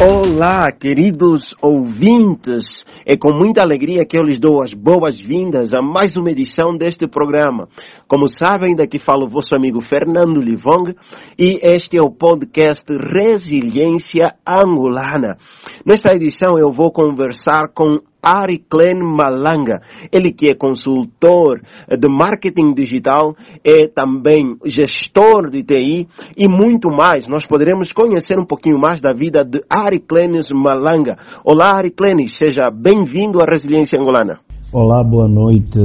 Olá, 0.00 0.70
queridos 0.70 1.56
ouvintes. 1.60 2.84
É 3.04 3.16
com 3.16 3.32
muita 3.32 3.62
alegria 3.62 4.06
que 4.06 4.16
eu 4.16 4.22
lhes 4.22 4.38
dou 4.38 4.62
as 4.62 4.72
boas-vindas 4.72 5.74
a 5.74 5.82
mais 5.82 6.16
uma 6.16 6.30
edição 6.30 6.76
deste 6.76 7.08
programa. 7.08 7.66
Como 8.06 8.28
sabem, 8.28 8.76
daqui 8.76 9.00
fala 9.00 9.24
o 9.24 9.28
vosso 9.28 9.56
amigo 9.56 9.80
Fernando 9.80 10.40
Livong 10.40 10.94
e 11.36 11.58
este 11.64 11.98
é 11.98 12.00
o 12.00 12.12
podcast 12.12 12.84
Resiliência 13.12 14.36
Angolana. 14.46 15.36
Nesta 15.84 16.14
edição 16.14 16.56
eu 16.56 16.70
vou 16.70 16.92
conversar 16.92 17.68
com 17.74 17.98
Ari 18.22 18.58
Klen 18.58 19.02
Malanga. 19.02 19.80
Ele 20.12 20.32
que 20.32 20.46
é 20.46 20.54
consultor 20.54 21.60
de 21.88 22.08
marketing 22.08 22.74
digital, 22.74 23.34
é 23.64 23.88
também 23.88 24.56
gestor 24.64 25.50
de 25.50 25.62
TI 25.62 26.06
e 26.36 26.48
muito 26.48 26.88
mais. 26.90 27.26
Nós 27.28 27.46
poderemos 27.46 27.92
conhecer 27.92 28.38
um 28.38 28.44
pouquinho 28.44 28.78
mais 28.78 29.00
da 29.00 29.12
vida 29.12 29.44
de 29.44 29.62
Ari 29.70 30.00
Klenes 30.00 30.48
Malanga. 30.50 31.16
Olá, 31.44 31.76
Ari 31.76 31.90
Klenes, 31.90 32.36
seja 32.36 32.70
bem-vindo 32.70 33.40
à 33.40 33.44
Resiliência 33.48 33.98
Angolana. 33.98 34.40
Olá, 34.70 35.02
boa 35.02 35.26
noite, 35.26 35.78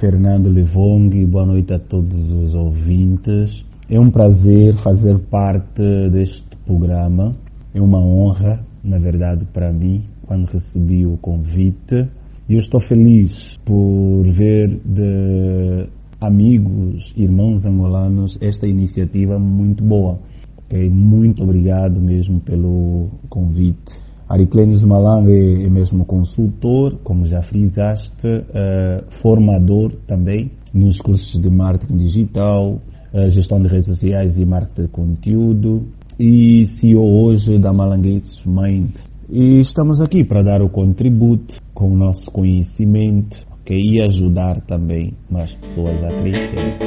Fernando 0.00 0.48
Levong, 0.48 1.26
boa 1.26 1.44
noite 1.44 1.74
a 1.74 1.78
todos 1.78 2.32
os 2.32 2.54
ouvintes. 2.54 3.62
É 3.90 4.00
um 4.00 4.10
prazer 4.10 4.74
fazer 4.82 5.18
parte 5.30 5.82
deste 6.10 6.56
programa. 6.64 7.34
É 7.74 7.80
uma 7.80 7.98
honra, 7.98 8.64
na 8.82 8.98
verdade, 8.98 9.44
para 9.52 9.70
mim, 9.70 10.04
quando 10.26 10.46
recebi 10.46 11.06
o 11.06 11.16
convite. 11.16 12.08
E 12.48 12.54
eu 12.54 12.58
estou 12.58 12.80
feliz 12.80 13.56
por 13.64 14.24
ver 14.24 14.80
de 14.84 15.88
amigos, 16.20 17.12
irmãos 17.16 17.64
angolanos, 17.64 18.38
esta 18.40 18.66
iniciativa 18.66 19.38
muito 19.38 19.82
boa. 19.84 20.18
Okay? 20.66 20.88
Muito 20.88 21.42
obrigado 21.42 22.00
mesmo 22.00 22.40
pelo 22.40 23.08
convite. 23.28 23.92
Ariclenes 24.28 24.82
Malanga 24.82 25.30
é, 25.30 25.64
é 25.64 25.68
mesmo 25.68 26.06
consultor, 26.06 26.98
como 27.04 27.26
já 27.26 27.42
frisaste, 27.42 28.26
uh, 28.26 29.04
formador 29.20 29.92
também 30.06 30.50
nos 30.72 30.98
cursos 30.98 31.38
de 31.38 31.50
marketing 31.50 31.98
digital, 31.98 32.80
uh, 33.12 33.30
gestão 33.30 33.60
de 33.60 33.68
redes 33.68 33.86
sociais 33.86 34.38
e 34.38 34.44
marketing 34.46 34.82
de 34.82 34.88
conteúdo 34.88 35.86
e 36.18 36.66
CEO 36.66 37.02
hoje 37.02 37.58
da 37.58 37.72
Malanguetes 37.72 38.42
Mind. 38.46 39.11
E 39.34 39.62
estamos 39.62 39.98
aqui 39.98 40.22
para 40.22 40.42
dar 40.42 40.60
o 40.60 40.68
contributo 40.68 41.54
com 41.72 41.90
o 41.90 41.96
nosso 41.96 42.30
conhecimento 42.30 43.34
okay, 43.62 43.78
e 43.78 43.98
ajudar 44.02 44.60
também 44.60 45.16
mais 45.30 45.54
pessoas 45.54 46.04
a 46.04 46.08
crescer. 46.08 46.78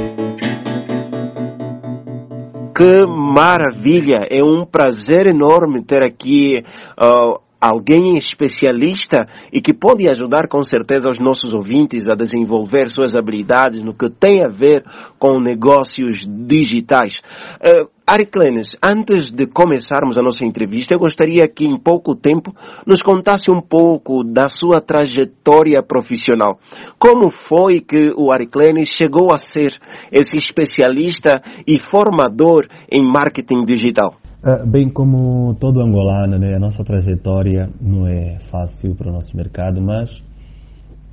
Que 2.72 3.04
maravilha! 3.04 4.28
É 4.30 4.44
um 4.44 4.64
prazer 4.64 5.26
enorme 5.26 5.82
ter 5.82 6.06
aqui 6.06 6.62
uh, 7.02 7.40
alguém 7.68 8.16
especialista 8.16 9.26
e 9.52 9.60
que 9.60 9.74
pode 9.74 10.08
ajudar 10.08 10.48
com 10.48 10.62
certeza 10.62 11.10
os 11.10 11.18
nossos 11.18 11.54
ouvintes 11.54 12.08
a 12.08 12.14
desenvolver 12.14 12.88
suas 12.88 13.16
habilidades 13.16 13.82
no 13.82 13.94
que 13.94 14.10
tem 14.10 14.44
a 14.44 14.48
ver 14.48 14.84
com 15.18 15.40
negócios 15.40 16.26
digitais. 16.28 17.14
Uh, 17.60 17.88
Ariclenes, 18.08 18.76
antes 18.80 19.32
de 19.32 19.48
começarmos 19.48 20.16
a 20.16 20.22
nossa 20.22 20.46
entrevista, 20.46 20.94
eu 20.94 20.98
gostaria 21.00 21.48
que 21.48 21.64
em 21.66 21.76
pouco 21.76 22.14
tempo 22.14 22.54
nos 22.86 23.02
contasse 23.02 23.50
um 23.50 23.60
pouco 23.60 24.22
da 24.22 24.46
sua 24.48 24.80
trajetória 24.80 25.82
profissional. 25.82 26.60
Como 27.00 27.32
foi 27.48 27.80
que 27.80 28.12
o 28.16 28.32
Ariclenes 28.32 28.90
chegou 28.90 29.34
a 29.34 29.38
ser 29.38 29.76
esse 30.12 30.36
especialista 30.36 31.42
e 31.66 31.80
formador 31.80 32.68
em 32.88 33.02
marketing 33.02 33.64
digital? 33.64 34.14
Uh, 34.44 34.66
bem, 34.66 34.90
como 34.90 35.54
todo 35.54 35.80
angolano, 35.80 36.38
né, 36.38 36.54
a 36.54 36.60
nossa 36.60 36.84
trajetória 36.84 37.70
não 37.80 38.06
é 38.06 38.38
fácil 38.50 38.94
para 38.94 39.08
o 39.08 39.12
nosso 39.12 39.34
mercado, 39.34 39.80
mas 39.80 40.22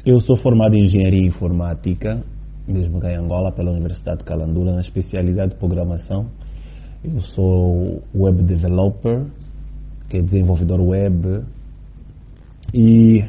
eu 0.06 0.20
sou 0.20 0.36
formado 0.36 0.75
em 0.75 0.84
engenharia 0.84 1.25
informática, 1.25 2.22
mesmo 2.68 3.00
cá 3.00 3.12
em 3.12 3.18
Angola, 3.18 3.52
pela 3.52 3.72
Universidade 3.72 4.20
de 4.20 4.25
Calandula, 4.25 4.74
na 4.74 4.81
especialidade 4.81 5.53
de 5.53 5.58
programação. 5.58 6.28
Eu 7.03 7.22
sou 7.22 8.03
web 8.14 8.44
developer, 8.44 9.25
que 10.09 10.18
é 10.18 10.22
desenvolvedor 10.22 10.81
web, 10.81 11.46
e 12.74 13.24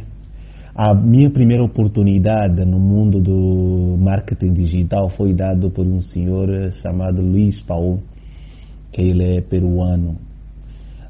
a 0.75 0.93
minha 0.93 1.31
primeira 1.31 1.63
oportunidade 1.63 2.65
no 2.65 2.81
mundo 2.81 3.21
do 3.21 3.97
marketing 3.97 4.53
digital 4.55 5.09
foi 5.11 5.33
dado 5.33 5.71
por 5.71 5.87
um 5.87 6.01
senhor 6.01 6.49
chamado 6.83 7.23
Luiz 7.23 7.63
Paulo, 7.63 8.03
ele 9.03 9.39
é 9.39 9.41
peruano, 9.41 10.17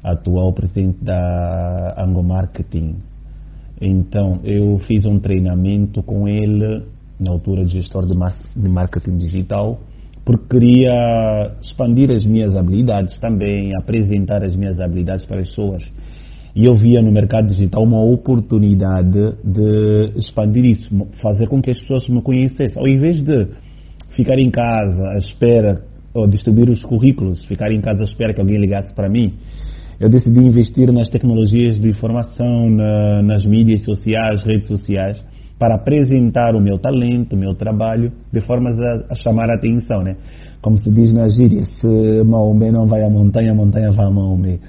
atual 0.03 0.53
presidente 0.53 1.03
da 1.03 1.95
Ango 1.97 2.23
Marketing. 2.23 2.95
Então, 3.81 4.39
eu 4.43 4.77
fiz 4.79 5.05
um 5.05 5.19
treinamento 5.19 6.01
com 6.03 6.27
ele, 6.27 6.83
na 7.19 7.33
altura 7.33 7.65
de 7.65 7.73
gestor 7.73 8.05
de 8.05 8.69
marketing 8.69 9.17
digital, 9.17 9.79
porque 10.23 10.57
queria 10.57 11.55
expandir 11.61 12.09
as 12.09 12.25
minhas 12.25 12.55
habilidades 12.55 13.19
também, 13.19 13.75
apresentar 13.77 14.43
as 14.43 14.55
minhas 14.55 14.79
habilidades 14.79 15.25
para 15.25 15.41
as 15.41 15.49
pessoas. 15.49 15.83
E 16.55 16.65
eu 16.65 16.73
via 16.73 17.01
no 17.01 17.11
mercado 17.11 17.47
digital 17.47 17.83
uma 17.83 18.01
oportunidade 18.01 19.11
de 19.43 20.17
expandir 20.17 20.65
isso, 20.65 20.89
fazer 21.21 21.47
com 21.47 21.61
que 21.61 21.69
as 21.69 21.79
pessoas 21.79 22.07
me 22.07 22.21
conhecessem. 22.21 22.81
Ao 22.81 22.87
invés 22.87 23.21
de 23.21 23.49
ficar 24.11 24.39
em 24.39 24.49
casa 24.49 25.09
à 25.09 25.17
espera, 25.17 25.83
ou 26.15 26.27
distribuir 26.27 26.69
os 26.69 26.83
currículos, 26.83 27.43
ficar 27.45 27.71
em 27.71 27.81
casa 27.81 28.01
à 28.01 28.05
espera 28.05 28.33
que 28.33 28.39
alguém 28.39 28.57
ligasse 28.57 28.93
para 28.93 29.09
mim, 29.09 29.33
eu 29.99 30.09
decidi 30.09 30.39
investir 30.39 30.91
nas 30.91 31.09
tecnologias 31.09 31.77
de 31.77 31.89
informação, 31.89 32.69
na, 32.69 33.21
nas 33.21 33.45
mídias 33.45 33.83
sociais, 33.83 34.43
redes 34.43 34.67
sociais, 34.67 35.23
para 35.59 35.75
apresentar 35.75 36.55
o 36.55 36.61
meu 36.61 36.77
talento, 36.79 37.33
o 37.33 37.39
meu 37.39 37.53
trabalho, 37.53 38.11
de 38.31 38.41
forma 38.41 38.69
a, 38.71 39.13
a 39.13 39.15
chamar 39.15 39.49
a 39.49 39.55
atenção, 39.55 40.01
né? 40.03 40.15
Como 40.61 40.77
se 40.77 40.89
diz 40.89 41.13
na 41.13 41.29
gíria, 41.29 41.63
se 41.63 42.23
Maomé 42.25 42.71
não 42.71 42.85
vai 42.85 43.03
à 43.03 43.09
montanha, 43.09 43.51
a 43.51 43.55
montanha 43.55 43.91
vai 43.91 44.05
a 44.05 44.09
Maomé. 44.09 44.59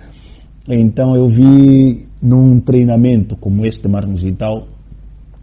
Então 0.68 1.14
eu 1.16 1.26
vi 1.28 2.06
num 2.22 2.60
treinamento 2.60 3.36
como 3.36 3.64
este 3.64 3.82
de 3.82 3.88
marketing 3.88 4.14
digital, 4.14 4.68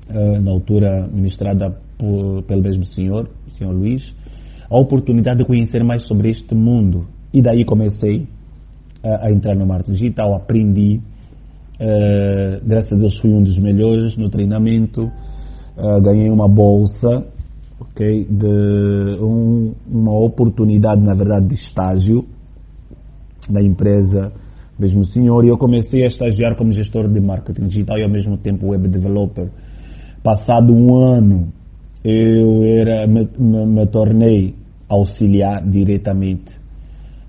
uh, 0.09 0.41
na 0.41 0.51
altura 0.51 1.09
ministrada 1.11 1.75
por, 1.97 2.43
pelo 2.43 2.61
mesmo 2.61 2.85
senhor, 2.85 3.29
o 3.47 3.51
senhor 3.51 3.73
Luiz, 3.73 4.13
a 4.73 4.79
oportunidade 4.79 5.37
de 5.37 5.45
conhecer 5.45 5.83
mais 5.83 6.07
sobre 6.07 6.31
este 6.31 6.55
mundo. 6.55 7.05
E 7.31 7.43
daí 7.43 7.63
comecei 7.63 8.27
a, 9.03 9.27
a 9.27 9.31
entrar 9.31 9.55
no 9.55 9.67
marketing 9.67 9.91
digital, 9.91 10.33
aprendi, 10.33 10.99
uh, 11.79 12.67
graças 12.67 12.93
a 12.93 12.95
Deus 12.95 13.19
fui 13.19 13.31
um 13.31 13.43
dos 13.43 13.59
melhores 13.59 14.17
no 14.17 14.31
treinamento, 14.31 15.03
uh, 15.03 16.01
ganhei 16.01 16.27
uma 16.27 16.47
bolsa, 16.47 17.23
ok, 17.79 18.25
de 18.27 19.23
um, 19.23 19.73
uma 19.87 20.17
oportunidade, 20.19 21.01
na 21.01 21.13
verdade, 21.13 21.49
de 21.49 21.53
estágio 21.53 22.25
na 23.47 23.61
empresa 23.61 24.31
mesmo 24.79 25.05
senhor 25.05 25.45
e 25.45 25.49
eu 25.49 25.57
comecei 25.57 26.03
a 26.03 26.07
estagiar 26.07 26.55
como 26.55 26.71
gestor 26.71 27.07
de 27.07 27.19
marketing 27.21 27.67
digital 27.67 27.99
e 27.99 28.03
ao 28.03 28.09
mesmo 28.09 28.37
tempo 28.37 28.69
web 28.69 28.87
developer. 28.87 29.49
Passado 30.23 30.73
um 30.73 30.99
ano, 30.99 31.53
eu 32.03 32.63
era, 32.63 33.05
me, 33.05 33.29
me, 33.37 33.65
me 33.67 33.85
tornei 33.85 34.62
auxiliar 34.89 35.63
diretamente 35.67 36.51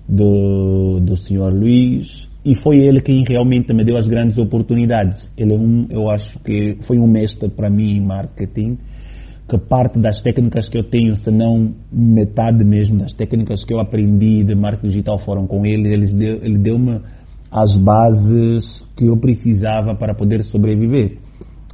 do, 0.07 0.99
do 0.99 1.17
senhor 1.17 1.53
Luiz 1.53 2.29
e 2.45 2.53
foi 2.53 2.77
ele 2.77 3.01
quem 3.01 3.23
realmente 3.27 3.73
me 3.73 3.83
deu 3.83 3.97
as 3.97 4.07
grandes 4.07 4.37
oportunidades. 4.37 5.31
Ele 5.35 5.53
é 5.53 5.57
um, 5.57 5.87
eu 5.89 6.09
acho 6.11 6.39
que 6.39 6.77
foi 6.83 6.99
um 6.99 7.07
mestre 7.07 7.49
para 7.49 7.71
mim 7.71 7.97
em 7.97 8.05
marketing, 8.05 8.77
que 9.49 9.57
parte 9.57 9.99
das 9.99 10.21
técnicas 10.21 10.69
que 10.69 10.77
eu 10.77 10.83
tenho, 10.83 11.15
se 11.15 11.31
não 11.31 11.73
metade 11.91 12.63
mesmo 12.63 12.99
das 12.99 13.13
técnicas 13.13 13.65
que 13.65 13.73
eu 13.73 13.79
aprendi 13.79 14.43
de 14.43 14.53
marketing 14.53 14.89
digital 14.89 15.17
foram 15.17 15.47
com 15.47 15.65
ele. 15.65 15.91
Ele 15.91 16.05
deu, 16.05 16.35
ele 16.43 16.59
deu-me 16.59 17.01
as 17.51 17.75
bases 17.77 18.83
que 18.95 19.07
eu 19.07 19.17
precisava 19.17 19.95
para 19.95 20.13
poder 20.13 20.43
sobreviver. 20.43 21.17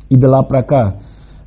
E 0.10 0.16
de 0.16 0.26
lá 0.26 0.42
para 0.42 0.64
cá, 0.64 0.98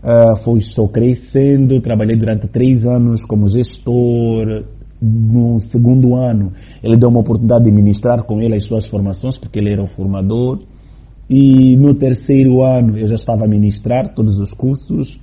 uh, 0.05 0.37
foi 0.45 0.61
só 0.61 0.87
crescendo. 0.87 1.81
Trabalhei 1.81 2.17
durante 2.17 2.47
três 2.47 2.87
anos 2.87 3.25
como 3.25 3.49
gestor, 3.49 4.65
no 5.05 5.61
segundo 5.61 6.15
ano, 6.15 6.53
ele 6.83 6.97
deu 6.97 7.11
uma 7.11 7.21
oportunidade 7.21 7.65
de 7.65 7.71
ministrar 7.71 8.23
com 8.25 8.41
ele 8.41 8.57
as 8.57 8.65
suas 8.65 8.87
formações, 8.87 9.39
porque 9.39 9.59
ele 9.59 9.73
era 9.73 9.83
o 9.83 9.87
formador. 9.87 10.61
E 11.29 11.77
no 11.77 11.95
terceiro 11.95 12.63
ano 12.63 12.99
eu 12.99 13.07
já 13.07 13.15
estava 13.15 13.45
a 13.45 13.49
ministrar 13.49 14.15
todos 14.15 14.39
os 14.39 14.53
cursos. 14.53 15.21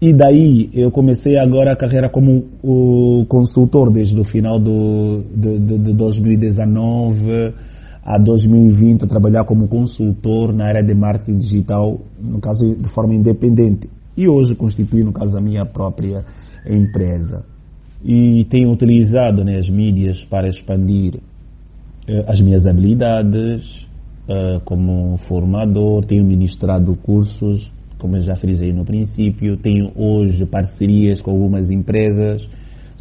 E 0.00 0.14
daí 0.14 0.70
eu 0.72 0.90
comecei 0.90 1.36
agora 1.38 1.72
a 1.72 1.76
carreira 1.76 2.08
como 2.08 2.44
o 2.62 3.26
consultor 3.28 3.90
desde 3.90 4.18
o 4.18 4.24
final 4.24 4.58
do, 4.58 5.22
de 5.34 5.92
2019 5.92 7.52
a 8.02 8.18
2020 8.18 9.04
a 9.04 9.06
trabalhar 9.06 9.44
como 9.44 9.68
consultor 9.68 10.52
na 10.52 10.66
área 10.66 10.82
de 10.82 10.94
marketing 10.94 11.38
digital, 11.38 12.00
no 12.20 12.40
caso 12.40 12.74
de 12.74 12.88
forma 12.90 13.14
independente. 13.14 13.88
E 14.16 14.28
hoje 14.28 14.54
constitui, 14.54 15.02
no 15.02 15.12
caso, 15.12 15.36
a 15.36 15.40
minha 15.40 15.64
própria 15.64 16.24
empresa 16.66 17.44
e 18.04 18.44
tenho 18.44 18.70
utilizado 18.72 19.44
né, 19.44 19.58
as 19.58 19.68
mídias 19.68 20.24
para 20.24 20.48
expandir 20.48 21.16
uh, 21.16 22.24
as 22.26 22.40
minhas 22.40 22.66
habilidades, 22.66 23.86
uh, 24.28 24.60
como 24.64 25.18
formador, 25.28 26.04
tenho 26.06 26.24
ministrado 26.24 26.96
cursos, 26.96 27.70
como 27.98 28.16
eu 28.16 28.22
já 28.22 28.34
frisei 28.34 28.72
no 28.72 28.84
princípio, 28.84 29.58
tenho 29.58 29.92
hoje 29.94 30.46
parcerias 30.46 31.20
com 31.20 31.30
algumas 31.30 31.70
empresas, 31.70 32.48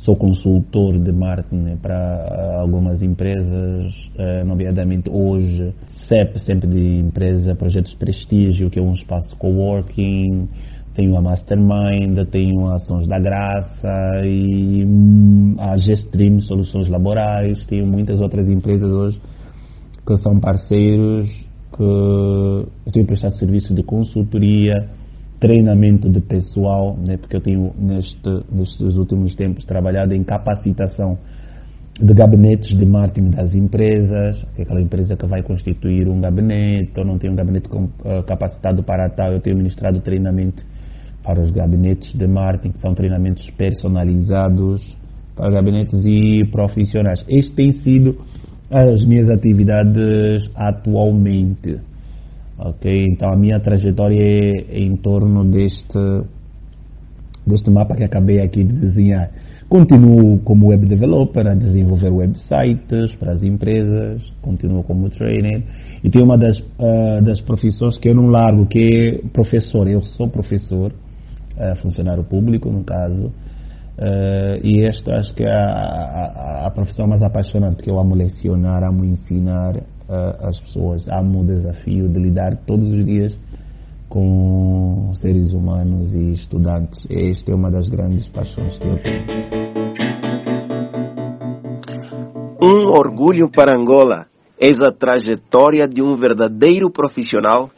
sou 0.04 0.16
consultor 0.16 0.98
de 0.98 1.12
marketing 1.12 1.78
para 1.78 2.60
algumas 2.60 3.02
empresas, 3.02 3.94
uh, 4.18 4.46
nomeadamente 4.46 5.10
hoje, 5.10 5.74
CEP, 6.08 6.40
sempre 6.40 6.68
de 6.68 7.00
empresa, 7.00 7.56
projetos 7.56 7.94
prestígio, 7.96 8.70
que 8.70 8.80
é 8.80 8.82
um 8.82 8.94
espaço 8.94 9.36
coworking, 9.38 10.48
tenho 10.94 11.18
a 11.18 11.22
Mastermind, 11.22 12.18
tenho 12.32 12.68
Ações 12.68 13.08
da 13.08 13.20
Graça 13.20 14.22
e 14.26 14.84
hum, 14.86 15.56
a 15.60 15.78
Gestream 15.78 16.40
Soluções 16.40 16.88
Laborais, 16.88 17.66
tenho 17.66 17.86
muitas 17.86 18.20
outras 18.20 18.50
empresas 18.50 18.92
hoje 18.92 19.20
que 20.06 20.18
são 20.18 20.40
parceiros, 20.40 21.30
que 21.78 21.84
eu 21.84 22.92
tenho 22.92 23.06
prestado 23.06 23.38
serviço 23.38 23.76
de 23.76 23.84
consultoria, 23.84 24.90
treinamento 25.40 26.10
de 26.10 26.20
pessoal, 26.20 26.98
né, 26.98 27.18
porque 27.18 27.38
eu 27.38 27.42
tenho 27.42 27.72
neste, 27.78 28.30
nestes 28.52 28.96
últimos 28.96 29.36
tempos 29.36 29.64
trabalhado 29.66 30.14
em 30.14 30.24
capacitação 30.24 31.18
de 32.02 32.14
gabinetes 32.14 32.78
de 32.78 32.86
marketing 32.86 33.30
das 33.32 33.54
empresas, 33.54 34.42
que 34.56 34.62
é 34.62 34.64
aquela 34.64 34.82
empresa 34.82 35.18
que 35.18 35.26
vai 35.26 35.42
constituir 35.44 36.08
um 36.08 36.22
gabinete 36.22 36.94
ou 36.98 37.06
não 37.06 37.18
tem 37.18 37.30
um 37.30 37.36
gabinete 37.36 37.70
eh, 38.06 38.24
capacitado 38.24 38.84
para 38.84 39.10
tal, 39.10 39.34
eu 39.34 39.42
tenho 39.42 39.58
ministrado 39.58 40.00
treinamento 40.00 40.64
para 41.24 41.42
os 41.42 41.52
gabinetes 41.52 42.14
de 42.14 42.26
marketing, 42.26 42.72
que 42.72 42.80
são 42.80 42.94
treinamentos 42.94 43.50
personalizados 43.52 44.98
para 45.36 45.52
gabinetes 45.52 46.06
e 46.06 46.46
profissionais. 46.50 47.26
Este 47.28 47.54
tem 47.54 47.74
sido 47.74 48.18
as 48.72 49.06
minhas 49.06 49.30
atividades 49.30 50.50
atualmente. 50.56 51.80
Ok? 52.60 53.06
Então 53.12 53.32
a 53.32 53.38
minha 53.38 53.60
trajetória 53.60 54.22
é 54.22 54.80
em 54.80 54.96
torno 54.98 55.46
deste, 55.46 55.98
deste 57.48 57.72
mapa 57.72 57.96
que 57.96 58.04
acabei 58.04 58.42
aqui 58.42 58.64
de 58.64 58.74
desenhar. 58.74 59.32
Continuo 59.70 60.40
como 60.40 60.70
web 60.70 60.86
developer 60.86 61.48
a 61.48 61.54
desenvolver 61.54 62.12
websites 62.12 63.16
para 63.18 63.34
as 63.34 63.44
empresas, 63.44 64.34
continuo 64.42 64.84
como 64.84 65.10
trainer 65.10 65.64
e 66.04 66.10
tenho 66.10 66.26
uma 66.26 66.38
das, 66.38 66.60
uh, 66.60 67.24
das 67.24 67.40
profissões 67.40 67.98
que 67.98 68.10
eu 68.10 68.16
não 68.16 68.28
largo, 68.28 68.66
que 68.66 69.22
é 69.24 69.28
professor. 69.30 69.88
Eu 69.88 70.02
sou 70.02 70.28
professor 70.28 70.92
uh, 70.92 71.76
funcionário 71.82 72.24
público, 72.24 72.70
no 72.70 72.84
caso. 72.84 73.28
Uh, 73.28 74.60
e 74.64 74.86
esta 74.88 75.20
acho 75.20 75.36
que 75.36 75.44
é 75.44 75.52
a, 75.52 75.66
a, 75.66 76.68
a, 76.68 76.72
profissão 76.72 77.06
mais 77.06 77.22
apaixonante, 77.22 77.76
porque 77.76 77.92
eu 77.92 78.00
amo 78.00 78.16
lecionar, 78.16 78.84
amo 78.84 79.06
ensinar 79.06 79.76
as 80.40 80.60
pessoas, 80.60 81.08
amo 81.08 81.42
o 81.42 81.46
desafio 81.46 82.10
de 82.10 82.20
lidar 82.20 82.56
todos 82.66 82.90
os 82.90 83.06
dias 83.06 83.38
com 84.08 85.12
seres 85.14 85.54
humanos 85.54 86.14
e 86.16 86.34
estudantes. 86.34 87.06
Esta 87.10 87.52
é 87.52 87.56
uma 87.56 87.70
das 87.70 87.88
grandes 87.88 88.28
paixões 88.28 88.78
que 88.80 88.88
eu 88.88 88.98
tenho. 89.04 89.26
Um 92.62 92.90
orgulho 92.90 93.50
para 93.50 93.80
Angola. 93.80 94.26
Eis 94.60 94.82
a 94.82 94.92
trajetória 94.92 95.88
de 95.88 96.02
um 96.02 96.16
verdadeiro 96.16 96.90
profissional 96.92 97.70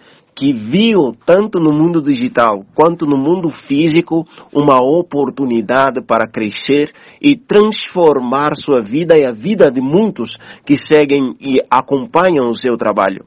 que 0.42 0.52
viu 0.52 1.16
tanto 1.24 1.60
no 1.60 1.72
mundo 1.72 2.02
digital 2.02 2.66
quanto 2.74 3.06
no 3.06 3.16
mundo 3.16 3.52
físico 3.52 4.26
uma 4.52 4.82
oportunidade 4.82 6.02
para 6.02 6.28
crescer 6.28 6.92
e 7.22 7.38
transformar 7.38 8.56
sua 8.56 8.82
vida 8.82 9.16
e 9.16 9.24
a 9.24 9.32
vida 9.32 9.70
de 9.70 9.80
muitos 9.80 10.36
que 10.66 10.80
seguem 10.80 11.36
e 11.40 11.60
acompanham 11.70 12.50
o 12.50 12.56
seu 12.56 12.76
trabalho. 12.76 13.24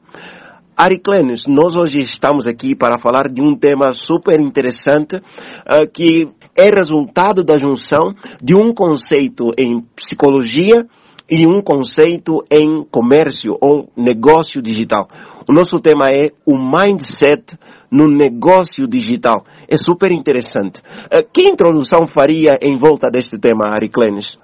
Ariclenes, 0.75 1.45
nós 1.47 1.77
hoje 1.77 2.01
estamos 2.01 2.45
aqui 2.47 2.75
para 2.75 2.99
falar 2.99 3.29
de 3.29 3.41
um 3.41 3.55
tema 3.55 3.93
super 3.93 4.37
interessante 4.41 5.15
uh, 5.15 5.89
que 5.93 6.27
é 6.53 6.69
resultado 6.69 7.45
da 7.45 7.57
junção 7.57 8.13
de 8.43 8.53
um 8.53 8.73
conceito 8.73 9.51
em 9.57 9.79
psicologia 9.95 10.85
e 11.31 11.47
um 11.47 11.61
conceito 11.61 12.43
em 12.51 12.83
comércio 12.83 13.57
ou 13.61 13.89
negócio 13.95 14.61
digital. 14.61 15.07
O 15.47 15.53
nosso 15.53 15.79
tema 15.79 16.09
é 16.09 16.31
o 16.45 16.57
mindset 16.57 17.57
no 17.91 18.07
negócio 18.07 18.87
digital. 18.87 19.45
É 19.69 19.77
super 19.77 20.11
interessante. 20.11 20.81
Eh, 21.11 21.21
que 21.21 21.47
introdução 21.47 22.07
faria 22.07 22.53
em 22.61 22.77
volta 22.77 23.11
deste 23.11 23.37
tema, 23.37 23.67
Ari 23.67 23.89
Clenis? 23.89 24.37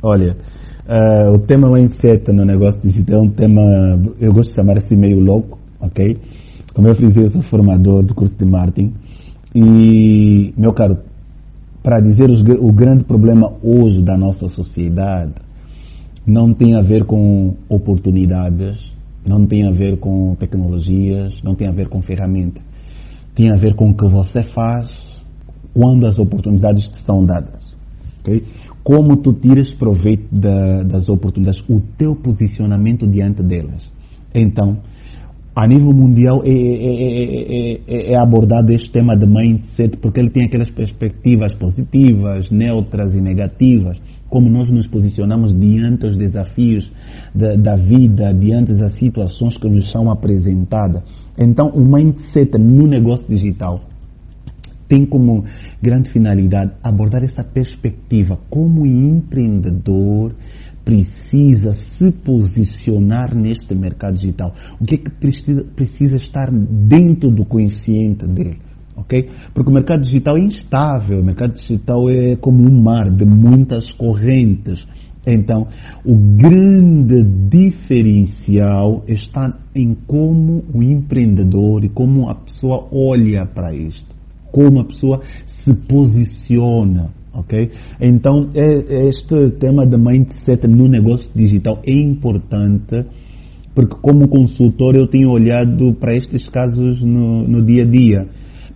Olha, 0.00 0.36
uh, 0.86 1.34
o 1.34 1.38
tema 1.40 1.68
mindset 1.70 2.30
no 2.32 2.44
negócio 2.44 2.80
digital 2.82 3.18
é 3.18 3.22
um 3.22 3.30
tema, 3.30 3.62
eu 4.20 4.32
gosto 4.32 4.50
de 4.50 4.54
chamar 4.54 4.78
assim 4.78 4.96
meio 4.96 5.18
louco, 5.18 5.58
ok? 5.80 6.16
Como 6.72 6.86
eu 6.86 6.94
fiz, 6.94 7.16
eu 7.16 7.26
sou 7.28 7.42
formador 7.42 8.04
do 8.04 8.14
curso 8.14 8.34
de 8.34 8.44
marketing 8.44 8.94
e, 9.52 10.54
meu 10.56 10.72
caro, 10.72 10.98
para 11.82 12.00
dizer 12.00 12.30
os, 12.30 12.42
o 12.42 12.72
grande 12.72 13.02
problema 13.02 13.52
hoje 13.60 14.04
da 14.04 14.16
nossa 14.16 14.46
sociedade 14.48 15.34
não 16.24 16.54
tem 16.54 16.76
a 16.76 16.82
ver 16.82 17.04
com 17.04 17.54
oportunidades, 17.68 18.94
não 19.28 19.46
tem 19.46 19.66
a 19.68 19.70
ver 19.70 19.98
com 19.98 20.34
tecnologias, 20.34 21.42
não 21.42 21.54
tem 21.54 21.68
a 21.68 21.72
ver 21.72 21.88
com 21.88 22.00
ferramenta. 22.00 22.60
Tem 23.34 23.52
a 23.52 23.56
ver 23.56 23.74
com 23.74 23.90
o 23.90 23.94
que 23.94 24.08
você 24.08 24.42
faz 24.42 24.88
quando 25.72 26.06
as 26.06 26.18
oportunidades 26.18 26.88
te 26.88 27.02
são 27.04 27.24
dadas. 27.24 27.76
Okay? 28.20 28.42
Como 28.82 29.16
tu 29.16 29.32
tiras 29.34 29.72
proveito 29.74 30.26
da, 30.32 30.82
das 30.82 31.08
oportunidades, 31.08 31.62
o 31.68 31.80
teu 31.96 32.16
posicionamento 32.16 33.06
diante 33.06 33.42
delas. 33.42 33.92
Então, 34.34 34.78
a 35.54 35.66
nível 35.66 35.92
mundial 35.92 36.42
é, 36.44 36.50
é, 36.50 37.72
é, 37.86 38.12
é, 38.12 38.18
abordado 38.18 38.72
este 38.72 38.90
tema 38.90 39.16
de 39.16 39.26
mindset 39.26 39.96
porque 39.98 40.20
ele 40.20 40.30
tem 40.30 40.46
aquelas 40.46 40.70
perspectivas 40.70 41.54
positivas, 41.54 42.50
neutras 42.50 43.12
e 43.14 43.20
negativas 43.20 44.00
como 44.28 44.48
nós 44.50 44.70
nos 44.70 44.86
posicionamos 44.86 45.58
diante 45.58 46.06
dos 46.06 46.16
desafios 46.16 46.90
da, 47.34 47.54
da, 47.54 47.76
vida, 47.76 48.32
diante 48.32 48.74
das 48.74 48.94
situações 48.98 49.56
que 49.56 49.68
nos 49.68 49.90
são 49.90 50.10
apresentadas. 50.10 51.02
Então, 51.36 51.68
o 51.68 51.80
mindset 51.80 52.58
no 52.58 52.86
negócio 52.86 53.26
digital 53.28 53.80
tem 54.86 55.04
como 55.04 55.44
grande 55.82 56.10
finalidade 56.10 56.72
abordar 56.82 57.22
essa 57.22 57.44
perspectiva 57.44 58.38
como 58.48 58.86
empreendedor 58.86 60.34
precisa 60.84 61.72
se 61.72 62.10
posicionar 62.10 63.34
neste 63.34 63.74
mercado 63.74 64.14
digital. 64.14 64.54
O 64.80 64.84
que 64.86 64.94
é 64.94 64.98
que 64.98 65.10
precisa, 65.10 65.62
precisa 65.76 66.16
estar 66.16 66.50
dentro 66.50 67.30
do 67.30 67.44
consciente 67.44 68.26
dele? 68.26 68.58
Ok? 68.98 69.28
Porque 69.54 69.70
o 69.70 69.74
mercado 69.74 70.02
digital 70.02 70.36
é 70.36 70.40
instável, 70.40 71.20
o 71.20 71.24
mercado 71.24 71.54
digital 71.54 72.10
é 72.10 72.36
como 72.36 72.62
um 72.62 72.82
mar 72.82 73.10
de 73.10 73.24
muitas 73.24 73.90
correntes. 73.92 74.86
Então, 75.26 75.66
o 76.04 76.14
grande 76.14 77.22
diferencial 77.50 79.04
está 79.06 79.58
em 79.74 79.94
como 80.06 80.64
o 80.72 80.82
empreendedor 80.82 81.84
e 81.84 81.88
como 81.88 82.28
a 82.30 82.34
pessoa 82.34 82.88
olha 82.90 83.46
para 83.46 83.74
isto, 83.74 84.14
como 84.50 84.80
a 84.80 84.84
pessoa 84.84 85.20
se 85.44 85.74
posiciona, 85.74 87.10
ok? 87.34 87.70
Então, 88.00 88.48
é, 88.54 89.08
este 89.08 89.50
tema 89.58 89.86
de 89.86 89.98
mindset 89.98 90.66
no 90.66 90.88
negócio 90.88 91.30
digital 91.34 91.82
é 91.86 91.92
importante 91.92 93.04
porque 93.74 93.94
como 94.00 94.28
consultor 94.28 94.96
eu 94.96 95.06
tenho 95.06 95.30
olhado 95.30 95.94
para 96.00 96.16
estes 96.16 96.48
casos 96.48 97.00
no, 97.00 97.46
no 97.46 97.64
dia 97.64 97.84
a 97.84 97.86
dia 97.86 98.26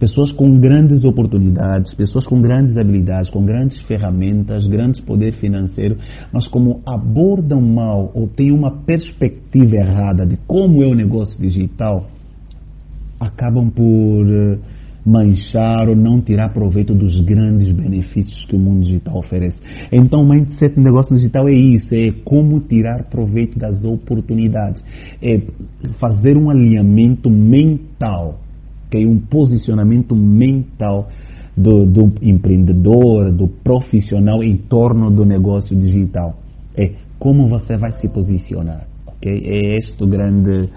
pessoas 0.03 0.33
com 0.33 0.59
grandes 0.59 1.05
oportunidades, 1.05 1.95
pessoas 1.95 2.27
com 2.27 2.43
grandes 2.43 2.77
habilidades, 2.77 3.31
com 3.31 3.45
grandes 3.45 3.81
ferramentas, 3.83 4.67
grandes 4.67 5.01
poder 5.01 5.33
financeiro, 5.35 5.97
mas 6.33 6.49
como 6.49 6.81
abordam 6.85 7.61
mal 7.61 8.11
ou 8.13 8.27
têm 8.27 8.51
uma 8.51 8.83
perspectiva 8.83 9.77
errada 9.77 10.27
de 10.27 10.37
como 10.45 10.83
é 10.83 10.89
o 10.89 10.95
negócio 10.95 11.41
digital, 11.41 12.09
acabam 13.21 13.71
por 13.71 14.27
eh, 14.27 14.59
manchar 15.07 15.89
ou 15.89 15.95
não 15.95 16.21
tirar 16.21 16.53
proveito 16.53 16.93
dos 16.97 17.25
grandes 17.25 17.71
benefícios 17.71 18.45
que 18.45 18.57
o 18.57 18.59
mundo 18.59 18.81
digital 18.81 19.19
oferece. 19.19 19.61
Então, 19.93 20.23
o 20.23 20.29
mindset 20.29 20.75
do 20.75 20.83
negócio 20.83 21.15
digital 21.15 21.49
é 21.49 21.55
isso, 21.55 21.95
é 21.95 22.11
como 22.25 22.59
tirar 22.59 23.05
proveito 23.05 23.57
das 23.57 23.85
oportunidades, 23.85 24.83
é 25.23 25.43
fazer 26.01 26.37
um 26.37 26.51
alinhamento 26.51 27.31
mental 27.31 28.41
okay? 28.93 29.07
um 29.07 29.19
posicionamento 29.19 30.15
mental 30.15 31.09
do, 31.57 31.87
do, 31.87 32.13
empreendedor, 32.21 33.33
do 33.33 33.49
profissional 33.49 34.43
em 34.43 34.57
torno 34.57 35.11
do 35.11 35.25
negócio 35.25 35.77
digital. 35.77 36.39
É 36.77 36.93
como 37.19 37.49
você 37.49 37.77
vai 37.77 37.93
se 37.93 38.09
posicionar. 38.09 38.87
Okay? 39.17 39.43
É 39.45 39.79
este 39.79 40.03
o 40.03 40.07
grande 40.07 40.69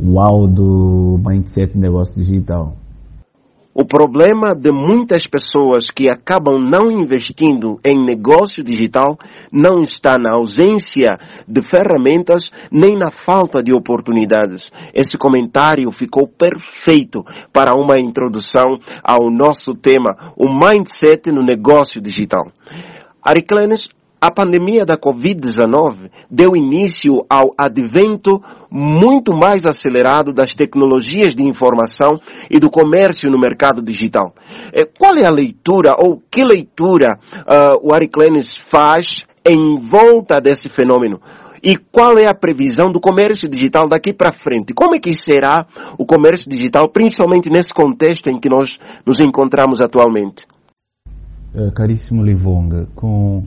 uau 0.00 0.46
do 0.46 1.18
mindset 1.24 1.76
negócio 1.76 2.22
digital. 2.22 2.76
O 3.76 3.84
problema 3.84 4.54
de 4.54 4.70
muitas 4.70 5.26
pessoas 5.26 5.90
que 5.90 6.08
acabam 6.08 6.60
não 6.60 6.92
investindo 6.92 7.80
em 7.84 7.98
negócio 7.98 8.62
digital 8.62 9.18
não 9.52 9.82
está 9.82 10.16
na 10.16 10.36
ausência 10.36 11.18
de 11.48 11.60
ferramentas 11.60 12.52
nem 12.70 12.96
na 12.96 13.10
falta 13.10 13.60
de 13.60 13.72
oportunidades. 13.72 14.70
Esse 14.94 15.18
comentário 15.18 15.90
ficou 15.90 16.28
perfeito 16.28 17.24
para 17.52 17.74
uma 17.74 17.98
introdução 17.98 18.78
ao 19.02 19.28
nosso 19.28 19.72
tema, 19.72 20.32
o 20.36 20.46
mindset 20.48 21.32
no 21.32 21.42
negócio 21.42 22.00
digital. 22.00 22.44
Ariclenes 23.20 23.88
a 24.24 24.30
pandemia 24.30 24.86
da 24.86 24.96
Covid-19 24.96 26.10
deu 26.30 26.56
início 26.56 27.26
ao 27.28 27.52
advento 27.58 28.42
muito 28.70 29.34
mais 29.34 29.66
acelerado 29.66 30.32
das 30.32 30.54
tecnologias 30.54 31.36
de 31.36 31.42
informação 31.42 32.12
e 32.50 32.58
do 32.58 32.70
comércio 32.70 33.30
no 33.30 33.38
mercado 33.38 33.82
digital. 33.82 34.32
É, 34.72 34.86
qual 34.86 35.12
é 35.18 35.26
a 35.26 35.30
leitura 35.30 35.94
ou 35.98 36.22
que 36.32 36.42
leitura 36.42 37.18
uh, 37.34 37.86
o 37.86 37.92
Ariclenes 37.92 38.56
faz 38.70 39.26
em 39.46 39.76
volta 39.90 40.40
desse 40.40 40.70
fenômeno? 40.70 41.20
E 41.62 41.76
qual 41.76 42.16
é 42.16 42.26
a 42.26 42.34
previsão 42.34 42.90
do 42.90 43.00
comércio 43.00 43.46
digital 43.46 43.86
daqui 43.86 44.10
para 44.10 44.32
frente? 44.32 44.72
Como 44.72 44.94
é 44.94 44.98
que 44.98 45.12
será 45.12 45.66
o 45.98 46.06
comércio 46.06 46.48
digital, 46.48 46.88
principalmente 46.88 47.50
nesse 47.50 47.74
contexto 47.74 48.28
em 48.28 48.40
que 48.40 48.48
nós 48.48 48.78
nos 49.06 49.20
encontramos 49.20 49.82
atualmente? 49.82 50.46
Uh, 51.54 51.70
caríssimo 51.72 52.24
Livonga, 52.24 52.88
com 52.94 53.44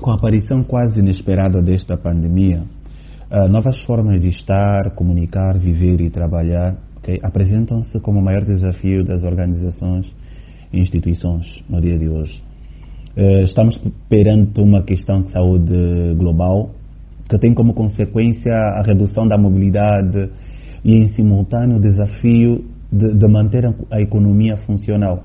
com 0.00 0.10
a 0.10 0.14
aparição 0.14 0.62
quase 0.62 1.00
inesperada 1.00 1.62
desta 1.62 1.96
pandemia, 1.96 2.62
uh, 3.30 3.48
novas 3.48 3.80
formas 3.82 4.22
de 4.22 4.28
estar, 4.28 4.94
comunicar, 4.94 5.58
viver 5.58 6.00
e 6.00 6.10
trabalhar 6.10 6.76
okay, 6.96 7.18
apresentam-se 7.22 8.00
como 8.00 8.18
o 8.18 8.24
maior 8.24 8.44
desafio 8.44 9.04
das 9.04 9.22
organizações 9.24 10.10
e 10.72 10.80
instituições 10.80 11.62
no 11.68 11.80
dia 11.80 11.98
de 11.98 12.08
hoje. 12.08 12.42
Uh, 13.16 13.44
estamos 13.44 13.78
perante 14.08 14.60
uma 14.60 14.82
questão 14.82 15.20
de 15.20 15.30
saúde 15.30 16.14
global 16.16 16.70
que 17.28 17.38
tem 17.38 17.54
como 17.54 17.74
consequência 17.74 18.52
a 18.52 18.82
redução 18.82 19.28
da 19.28 19.38
mobilidade 19.38 20.30
e, 20.84 20.94
em 20.94 21.06
simultâneo, 21.08 21.76
o 21.76 21.80
desafio 21.80 22.64
de, 22.90 23.14
de 23.14 23.28
manter 23.28 23.66
a, 23.90 24.00
economia 24.00 24.56
funcional. 24.56 25.22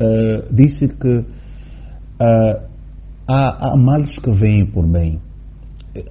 Uh, 0.00 0.52
Diz-se 0.52 0.88
que 0.88 1.18
uh, 1.18 2.73
há, 3.26 3.72
há 3.72 3.76
males 3.76 4.16
que 4.18 4.30
vêm 4.30 4.66
por 4.66 4.86
bem. 4.86 5.20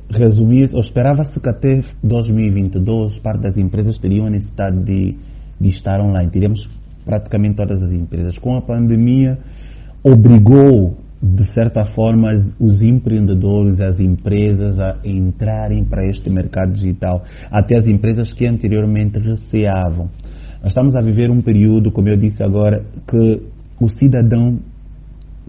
Resumir, 0.10 0.70
esperava-se 0.74 1.38
que 1.40 1.50
até 1.50 1.82
2022 2.02 3.20
parte 3.20 3.42
das 3.42 3.58
empresas 3.58 3.98
teriam 3.98 4.28
a 4.28 4.30
necessidade 4.30 4.82
de, 4.84 5.18
de 5.60 5.70
estar 5.70 6.00
online. 6.00 6.30
Teríamos 6.30 6.70
praticamente 7.06 7.56
todas 7.56 7.82
as 7.82 7.92
empresas. 7.92 8.38
Com 8.38 8.56
a 8.56 8.62
pandemia, 8.62 9.38
obrigou, 10.02 10.98
de 11.22 11.44
certa 11.52 11.86
forma, 11.86 12.32
os 12.60 12.82
empreendedores, 12.82 13.82
as 13.82 14.00
empresas 14.00 14.80
a 14.80 15.00
entrarem 15.04 15.84
para 15.84 16.06
este 16.06 16.30
mercado 16.30 16.72
digital. 16.72 17.24
Até 17.52 17.78
as 17.78 17.88
empresas 17.88 18.32
que 18.34 18.48
anteriormente 18.48 19.20
receavam. 19.20 20.10
Nós 20.62 20.72
estamos 20.72 20.96
a 20.96 21.02
viver 21.02 21.30
um 21.30 21.42
período, 21.42 21.92
como 21.92 22.08
eu 22.08 22.16
disse 22.16 22.42
agora, 22.42 22.86
que 23.06 23.42
o 23.82 23.90
cidadão 23.90 24.60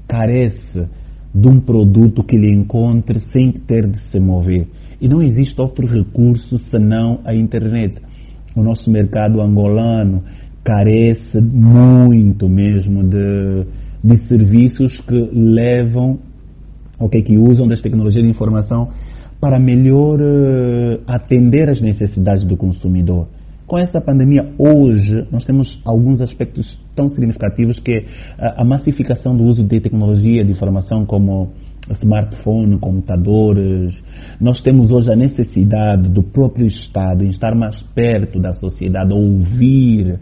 carece 0.09 0.88
de 1.35 1.49
um 1.49 1.59
produto 1.59 2.23
que 2.23 2.37
lhe 2.37 2.55
encontre 2.55 3.19
sem 3.19 3.50
ter 3.50 3.88
de 3.88 3.99
se 4.11 4.21
mover. 4.21 4.69
E 5.00 5.09
não 5.09 5.21
existe 5.21 5.61
outro 5.61 5.87
recurso 5.87 6.59
senão 6.71 7.21
a 7.25 7.35
internet. 7.35 8.00
O 8.55 8.62
nosso 8.62 8.91
mercado 8.91 9.41
angolano 9.41 10.23
carece 10.62 11.41
muito 11.41 12.49
mesmo 12.49 13.03
de, 13.03 13.67
de 14.03 14.19
serviços 14.29 15.00
que 15.00 15.31
levam, 15.33 16.21
okay, 16.99 17.21
que 17.21 17.37
usam 17.37 17.67
das 17.67 17.81
tecnologias 17.81 18.23
de 18.23 18.31
informação 18.31 18.88
para 19.41 19.59
melhor 19.59 20.21
uh, 20.21 21.00
atender 21.07 21.69
às 21.69 21.81
necessidades 21.81 22.45
do 22.45 22.57
consumidor. 22.57 23.26
Com 23.66 23.78
essa 23.78 23.99
pandemia, 23.99 24.52
hoje, 24.59 25.26
nós 25.33 25.42
temos 25.44 25.80
alguns 25.87 26.21
aspectos 26.21 26.78
tão 26.94 27.09
significativos 27.09 27.78
que 27.78 28.04
a, 28.38 28.61
a 28.62 28.64
massificação 28.64 29.35
do 29.35 29.42
uso 29.42 29.64
de 29.64 29.80
tecnologia 29.80 30.44
de 30.44 30.52
informação 30.52 31.06
como 31.06 31.50
smartphone, 31.90 32.78
computadores. 32.78 33.94
Nós 34.38 34.61
temos 34.61 34.90
hoje 34.90 35.11
a 35.11 35.16
necessidade 35.16 36.11
do 36.11 36.23
próprio 36.23 36.66
Estado 36.66 37.25
em 37.25 37.30
estar 37.30 37.54
mais 37.54 37.80
perto 37.94 38.38
da 38.38 38.52
sociedade, 38.52 39.14
ouvir 39.14 40.18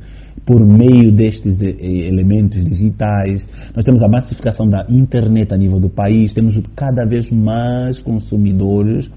por 0.46 0.64
meio 0.64 1.12
destes 1.12 1.60
elementos 1.60 2.64
digitais. 2.64 3.46
Nós 3.74 3.84
temos 3.84 4.02
a 4.02 4.08
massificação 4.08 4.68
da 4.68 4.86
internet 4.88 5.52
a 5.52 5.56
nível 5.56 5.80
do 5.80 5.88
país, 5.88 6.32
temos 6.32 6.60
cada 6.76 7.04
vez 7.04 7.28
mais 7.30 7.98
consumidores 7.98 9.10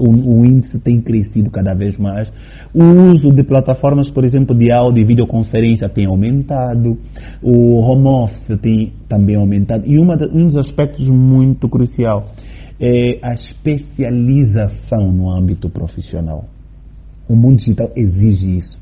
o, 0.00 0.40
o, 0.40 0.44
índice 0.44 0.78
tem 0.78 1.00
crescido 1.00 1.50
cada 1.50 1.74
vez 1.74 1.98
mais. 1.98 2.32
O 2.74 2.82
uso 3.12 3.32
de 3.32 3.44
plataformas, 3.44 4.08
por 4.08 4.24
exemplo, 4.24 4.56
de 4.56 4.72
áudio 4.72 5.02
e 5.02 5.04
videoconferência 5.04 5.88
tem 5.88 6.06
aumentado. 6.06 6.96
O 7.42 7.80
home 7.80 8.06
office 8.06 8.58
tem 8.60 8.92
também 9.08 9.36
aumentado. 9.36 9.84
E 9.86 9.98
uma, 9.98 10.14
um 10.32 10.46
dos 10.46 10.56
aspectos 10.56 11.06
muito 11.08 11.68
crucial 11.68 12.26
é 12.80 13.18
a 13.22 13.34
especialização 13.34 15.12
no 15.12 15.30
âmbito 15.30 15.68
profissional. 15.68 16.46
O 17.28 17.36
mundo 17.36 17.56
digital 17.56 17.90
exige 17.94 18.56
isso. 18.56 18.80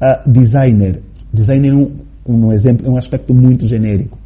Uh, 0.00 0.30
designer, 0.30 1.00
designer 1.32 1.72
é 1.72 1.74
um, 1.74 1.90
um 2.28 2.52
exemplo, 2.52 2.86
é 2.86 2.90
um 2.90 2.98
aspecto 2.98 3.32
muito 3.32 3.66
genérico. 3.66 4.17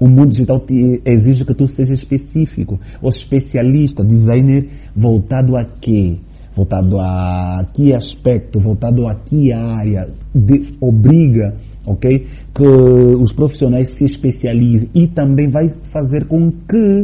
O 0.00 0.08
mundo 0.08 0.30
digital 0.30 0.64
exige 1.04 1.44
que 1.44 1.54
tu 1.54 1.68
seja 1.68 1.92
específico, 1.92 2.80
ou 3.02 3.10
especialista, 3.10 4.02
designer 4.02 4.66
voltado 4.96 5.56
a 5.56 5.64
quê? 5.64 6.16
Voltado 6.56 6.98
a 6.98 7.66
que 7.74 7.94
aspecto, 7.94 8.58
voltado 8.58 9.06
a 9.06 9.14
que 9.14 9.52
área, 9.52 10.08
de, 10.34 10.72
obriga 10.80 11.54
ok? 11.86 12.26
Que 12.54 12.66
os 12.66 13.32
profissionais 13.32 13.94
se 13.94 14.04
especializem 14.04 14.88
e 14.94 15.06
também 15.08 15.48
vai 15.48 15.68
fazer 15.92 16.26
com 16.26 16.50
que 16.50 17.02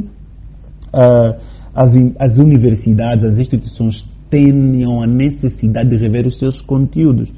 uh, 0.95 1.37
as, 1.75 1.91
as 2.19 2.39
universidades, 2.39 3.25
as 3.25 3.39
instituições 3.39 4.05
tenham 4.31 5.03
a 5.03 5.07
necessidade 5.07 5.91
de 5.91 5.97
rever 5.97 6.27
os 6.27 6.39
seus 6.39 6.61
conteúdos. 6.61 7.33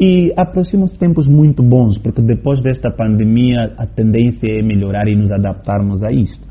E 0.00 0.32
aproximam-se 0.34 0.96
tempos 0.96 1.28
muito 1.28 1.62
bons, 1.62 1.98
porque 1.98 2.22
depois 2.22 2.62
desta 2.62 2.90
pandemia 2.90 3.74
a 3.76 3.86
tendência 3.86 4.50
é 4.50 4.62
melhorar 4.62 5.06
e 5.06 5.14
nos 5.14 5.30
adaptarmos 5.30 6.02
a 6.02 6.10
isto. 6.10 6.42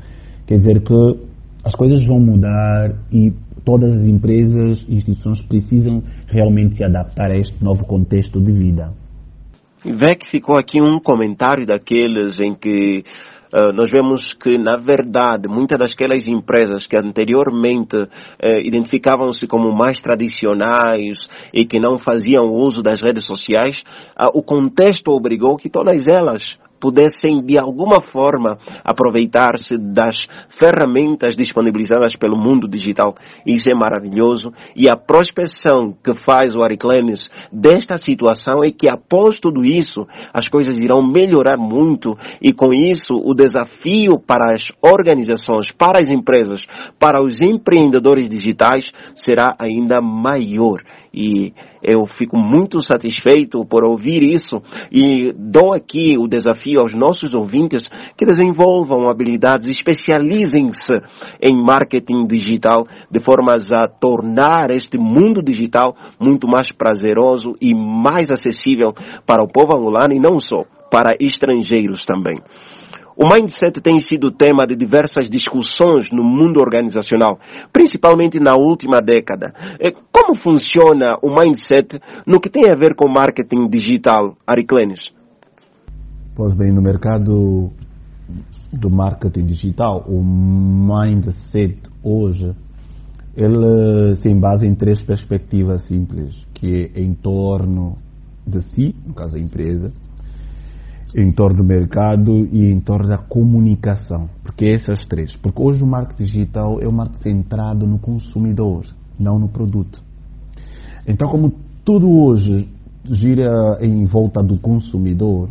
Quer 0.46 0.58
dizer 0.58 0.82
que 0.82 1.18
as 1.64 1.74
coisas 1.74 2.06
vão 2.06 2.20
mudar 2.20 2.94
e 3.12 3.32
todas 3.64 3.92
as 3.92 4.06
empresas 4.06 4.84
e 4.88 4.94
instituições 4.94 5.42
precisam 5.42 6.02
realmente 6.28 6.76
se 6.76 6.84
adaptar 6.84 7.30
a 7.32 7.36
este 7.36 7.62
novo 7.62 7.84
contexto 7.86 8.40
de 8.40 8.52
vida. 8.52 8.92
Que 9.82 10.28
ficou 10.28 10.56
aqui 10.56 10.80
um 10.80 11.00
comentário 11.00 11.66
daqueles 11.66 12.38
em 12.38 12.54
que 12.54 13.02
Uh, 13.52 13.72
nós 13.72 13.90
vemos 13.90 14.32
que, 14.32 14.56
na 14.56 14.76
verdade, 14.76 15.48
muitas 15.48 15.78
daquelas 15.78 16.28
empresas 16.28 16.86
que 16.86 16.96
anteriormente 16.96 17.96
uh, 17.96 18.08
identificavam-se 18.62 19.46
como 19.48 19.72
mais 19.72 20.00
tradicionais 20.00 21.18
e 21.52 21.64
que 21.64 21.80
não 21.80 21.98
faziam 21.98 22.52
uso 22.52 22.80
das 22.82 23.02
redes 23.02 23.26
sociais, 23.26 23.82
uh, 24.16 24.30
o 24.32 24.42
contexto 24.42 25.10
obrigou 25.10 25.56
que 25.56 25.68
todas 25.68 26.06
elas 26.06 26.58
pudessem 26.80 27.42
de 27.44 27.58
alguma 27.58 28.00
forma 28.00 28.58
aproveitar-se 28.82 29.76
das 29.76 30.26
ferramentas 30.58 31.36
disponibilizadas 31.36 32.16
pelo 32.16 32.36
mundo 32.36 32.66
digital. 32.66 33.14
Isso 33.46 33.70
é 33.70 33.74
maravilhoso. 33.74 34.52
E 34.74 34.88
a 34.88 34.96
prospecção 34.96 35.94
que 36.02 36.14
faz 36.14 36.54
o 36.54 36.62
Ariclenes 36.62 37.30
desta 37.52 37.98
situação 37.98 38.64
é 38.64 38.70
que 38.70 38.88
após 38.88 39.38
tudo 39.38 39.64
isso 39.64 40.06
as 40.32 40.48
coisas 40.48 40.78
irão 40.78 41.06
melhorar 41.06 41.56
muito. 41.56 42.16
E 42.40 42.52
com 42.52 42.72
isso 42.72 43.14
o 43.14 43.34
desafio 43.34 44.18
para 44.18 44.54
as 44.54 44.72
organizações, 44.80 45.70
para 45.70 46.00
as 46.00 46.08
empresas, 46.08 46.66
para 46.98 47.22
os 47.22 47.42
empreendedores 47.42 48.28
digitais 48.28 48.90
será 49.14 49.54
ainda 49.58 50.00
maior. 50.00 50.82
E 51.12 51.52
eu 51.82 52.06
fico 52.06 52.36
muito 52.36 52.82
satisfeito 52.82 53.64
por 53.64 53.84
ouvir 53.84 54.22
isso 54.22 54.62
e 54.90 55.32
dou 55.36 55.72
aqui 55.72 56.16
o 56.18 56.28
desafio 56.28 56.80
aos 56.80 56.94
nossos 56.94 57.34
ouvintes 57.34 57.88
que 58.16 58.26
desenvolvam 58.26 59.08
habilidades, 59.08 59.68
especializem-se 59.68 61.00
em 61.42 61.56
marketing 61.56 62.26
digital 62.26 62.86
de 63.10 63.20
formas 63.20 63.72
a 63.72 63.88
tornar 63.88 64.70
este 64.70 64.98
mundo 64.98 65.42
digital 65.42 65.94
muito 66.18 66.46
mais 66.46 66.70
prazeroso 66.72 67.54
e 67.60 67.74
mais 67.74 68.30
acessível 68.30 68.92
para 69.26 69.42
o 69.42 69.48
povo 69.48 69.74
angolano 69.74 70.14
e 70.14 70.20
não 70.20 70.38
só, 70.38 70.64
para 70.90 71.14
estrangeiros 71.20 72.04
também. 72.04 72.40
O 73.22 73.28
mindset 73.28 73.82
tem 73.82 74.00
sido 74.00 74.30
tema 74.32 74.66
de 74.66 74.74
diversas 74.74 75.28
discussões 75.28 76.10
no 76.10 76.24
mundo 76.24 76.58
organizacional, 76.58 77.38
principalmente 77.70 78.40
na 78.40 78.54
última 78.54 79.02
década. 79.02 79.52
Como 80.10 80.34
funciona 80.34 81.18
o 81.22 81.28
mindset 81.28 82.00
no 82.26 82.40
que 82.40 82.48
tem 82.48 82.62
a 82.72 82.74
ver 82.74 82.94
com 82.94 83.06
marketing 83.10 83.68
digital, 83.68 84.34
Ariclenes? 84.46 85.12
Pois 86.34 86.54
bem, 86.54 86.72
no 86.72 86.80
mercado 86.80 87.70
do 88.72 88.88
marketing 88.90 89.44
digital, 89.44 90.02
o 90.08 90.24
mindset 90.24 91.76
hoje, 92.02 92.54
ele 93.36 94.14
se 94.16 94.32
basa 94.32 94.64
em 94.64 94.74
três 94.74 95.02
perspectivas 95.02 95.82
simples, 95.82 96.46
que 96.54 96.90
é 96.94 97.02
em 97.02 97.12
torno 97.12 97.98
de 98.46 98.62
si, 98.62 98.94
no 99.06 99.12
caso 99.12 99.36
a 99.36 99.38
empresa, 99.38 99.92
em 101.14 101.32
torno 101.32 101.58
do 101.58 101.64
mercado 101.64 102.46
e 102.52 102.70
em 102.70 102.80
torno 102.80 103.08
da 103.08 103.18
comunicação. 103.18 104.28
Porque 104.42 104.66
essas 104.66 105.04
três. 105.06 105.36
Porque 105.36 105.60
hoje 105.60 105.82
o 105.82 105.86
marketing 105.86 106.24
digital 106.24 106.80
é 106.80 106.88
um 106.88 106.92
marketing 106.92 107.22
centrado 107.22 107.86
no 107.86 107.98
consumidor, 107.98 108.84
não 109.18 109.38
no 109.38 109.48
produto. 109.48 110.02
Então, 111.06 111.28
como 111.30 111.52
tudo 111.84 112.08
hoje 112.08 112.68
gira 113.04 113.78
em 113.80 114.04
volta 114.04 114.42
do 114.42 114.58
consumidor, 114.60 115.48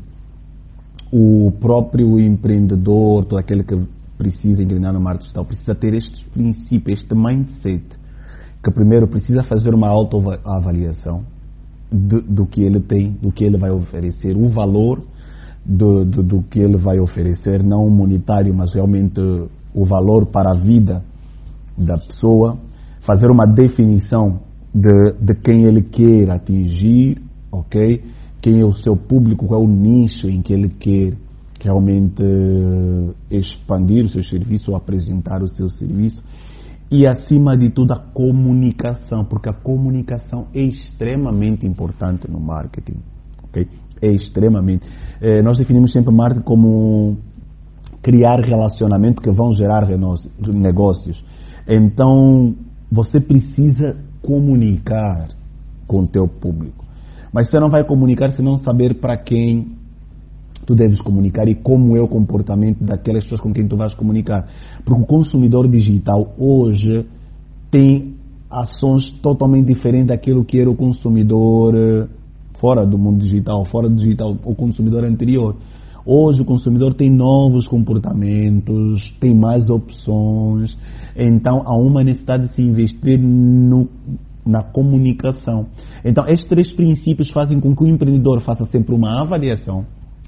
o 1.12 1.52
próprio 1.60 2.20
empreendedor, 2.20 3.26
todo 3.26 3.40
aquele 3.40 3.64
que 3.64 3.76
precisa 4.18 4.62
engrenar 4.62 4.94
no 4.94 5.02
marketing 5.02 5.24
digital, 5.24 5.46
precisa 5.46 5.76
ter 5.76 5.94
estes 5.94 6.22
princípios, 6.22 7.02
este 7.02 7.16
mindset, 7.16 7.84
que 8.64 8.72
primeiro 8.72 9.08
precisa 9.08 9.44
fazer 9.44 9.74
uma 9.74 9.90
autoavaliação 9.90 11.24
do, 11.92 12.22
do 12.22 12.46
que 12.46 12.62
ele 12.62 12.80
tem, 12.80 13.12
do 13.14 13.32
que 13.32 13.44
ele 13.44 13.58
vai 13.58 13.72
oferecer, 13.72 14.36
o 14.38 14.50
valor 14.50 15.02
do, 15.66 16.06
do, 16.06 16.24
do, 16.24 16.44
que 16.44 16.60
ele 16.60 16.78
vai 16.78 17.00
oferecer, 17.00 17.64
não 17.64 17.90
monetário, 17.90 18.54
mas 18.54 18.74
realmente 18.74 19.20
o 19.74 19.86
valor 19.86 20.26
para 20.28 20.52
a 20.52 20.60
vida 20.60 21.04
da 21.78 21.98
pessoa, 21.98 22.58
fazer 23.02 23.30
uma 23.30 23.46
definição 23.46 24.40
de, 24.74 25.14
de 25.20 25.36
quem 25.36 25.64
ele 25.64 25.82
quer 25.82 26.30
atingir, 26.32 27.22
ok? 27.52 28.04
Quem 28.42 28.62
é 28.62 28.66
o 28.66 28.74
seu 28.74 28.96
público, 28.96 29.46
qual 29.46 29.62
é 29.62 29.64
o 29.64 29.68
nicho 29.68 30.30
em 30.30 30.42
que 30.42 30.54
ele 30.54 30.70
quer 30.70 31.14
realmente 31.62 32.24
expandir 33.30 34.06
o 34.06 34.10
seu 34.10 34.24
serviço 34.24 34.72
ou 34.72 34.78
apresentar 34.78 35.44
o 35.44 35.48
seu 35.48 35.68
serviço 35.70 36.24
e 36.92 37.06
acima 37.06 37.56
de 37.56 37.70
tudo 37.70 37.94
a 37.94 38.00
comunicação, 38.00 39.24
porque 39.24 39.50
a 39.50 39.54
comunicação 39.54 40.48
é 40.54 40.62
extremamente 40.62 41.66
importante 41.66 42.30
no 42.30 42.40
marketing, 42.40 43.00
ok? 43.44 43.68
É 44.02 44.10
extremamente. 44.10 44.88
Eh, 45.22 45.42
nós 45.42 45.58
definimos 45.58 45.92
sempre 45.92 46.14
marketing 46.14 46.46
como 46.46 47.18
criar 48.02 48.40
relacionamentos 48.40 49.22
que 49.22 49.32
vão 49.32 49.52
gerar 49.52 49.88
negócios. 50.54 51.24
Então, 51.68 52.56
você 52.92 53.20
precisa 53.20 53.98
comunicar 54.22 55.28
com 55.86 56.02
o 56.02 56.08
teu 56.08 56.28
público. 56.28 56.86
Mas 57.32 57.50
você 57.50 57.60
não 57.60 57.70
vai 57.70 57.84
comunicar 57.84 58.32
se 58.32 58.42
não 58.42 58.58
saber 58.58 59.00
para 59.00 59.18
quem 59.18 59.78
tu 60.66 60.76
deves 60.76 61.02
comunicar 61.02 61.48
e 61.48 61.56
como 61.56 61.98
é 61.98 62.02
o 62.02 62.08
comportamento 62.08 62.84
daquelas 62.84 63.24
pessoas 63.24 63.42
com 63.42 63.52
quem 63.52 63.68
tu 63.68 63.76
vais 63.76 63.94
comunicar. 63.94 64.48
Porque 64.84 65.02
o 65.02 65.06
consumidor 65.06 65.68
digital 65.68 66.34
hoje 66.38 67.06
tem 67.72 68.16
ações 68.50 69.12
totalmente 69.22 69.68
diferentes 69.68 70.08
daquilo 70.08 70.44
que 70.44 70.60
era 70.60 70.70
o 70.70 70.76
consumidor 70.76 71.76
eh, 71.76 72.08
fora 72.60 72.86
do 72.86 72.98
mundo 72.98 73.20
digital, 73.20 73.66
fora 73.66 73.90
do 73.90 73.96
digital, 73.96 74.36
o 74.44 74.54
consumidor 74.54 75.06
anterior. 75.06 75.56
Hoje 76.06 76.42
o 76.42 76.46
consumidor 76.46 76.94
tem 76.94 77.10
novos 77.10 77.68
comportamentos, 77.68 79.12
tem 79.20 79.36
mais 79.36 79.70
opções, 79.70 80.78
então 81.16 81.62
há 81.66 81.78
uma 81.78 82.04
necessidade 82.04 82.48
de 82.48 82.56
se 82.56 82.62
investir 82.62 83.20
no, 83.20 83.88
na 84.46 84.64
comunicação. 84.64 85.68
Então 86.04 86.26
estes 86.28 86.48
três 86.48 86.74
princípios 86.74 87.30
fazem 87.30 87.60
com 87.60 87.76
que 87.76 87.84
o 87.84 87.88
empreendedor 87.88 88.42
faça 88.42 88.66
sempre 88.66 88.96
uma 88.96 89.22
avaliação 89.22 89.86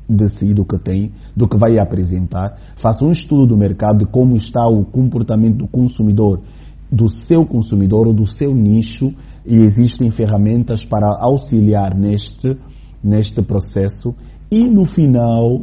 de 0.08 0.30
si, 0.38 0.54
do 0.54 0.66
que 0.66 0.78
tem, 0.78 1.12
do 1.36 1.48
que 1.48 1.58
vai 1.58 1.80
apresentar, 1.80 2.58
faça 2.76 3.06
um 3.06 3.12
estudo 3.12 3.48
do 3.48 3.58
mercado 3.58 4.00
de 4.00 4.06
como 4.06 4.36
está 4.36 4.68
o 4.68 4.84
comportamento 4.84 5.58
do 5.58 5.68
consumidor, 5.68 6.42
do 6.92 7.08
seu 7.08 7.46
consumidor 7.46 8.08
ou 8.08 8.14
do 8.14 8.26
seu 8.26 8.54
nicho 8.54 9.14
e 9.46 9.56
existem 9.56 10.12
ferramentas 10.12 10.84
para 10.86 11.08
auxiliar 11.20 11.98
neste, 11.98 12.58
neste 13.04 13.42
processo 13.42 14.14
e 14.52 14.68
no 14.68 14.86
final 14.86 15.62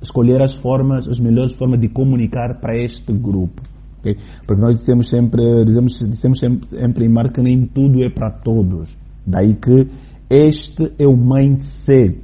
escolher 0.00 0.40
as 0.42 0.54
formas, 0.54 1.08
as 1.08 1.18
melhores 1.18 1.54
formas 1.56 1.80
de 1.80 1.88
comunicar 1.88 2.60
para 2.60 2.76
este 2.76 3.12
grupo. 3.12 3.62
Okay? 4.00 4.16
Porque 4.46 4.62
nós 4.62 4.76
dissemos 4.76 5.08
sempre, 5.08 5.64
dizemos, 5.64 5.98
dissemos 5.98 6.38
sempre, 6.38 6.68
sempre 6.68 7.04
em 7.06 7.08
marketing 7.08 7.66
tudo 7.66 8.04
é 8.04 8.10
para 8.10 8.30
todos. 8.30 8.96
Daí 9.26 9.54
que 9.54 9.88
este 10.30 10.92
é 10.98 11.06
o 11.06 11.16
mindset 11.16 12.20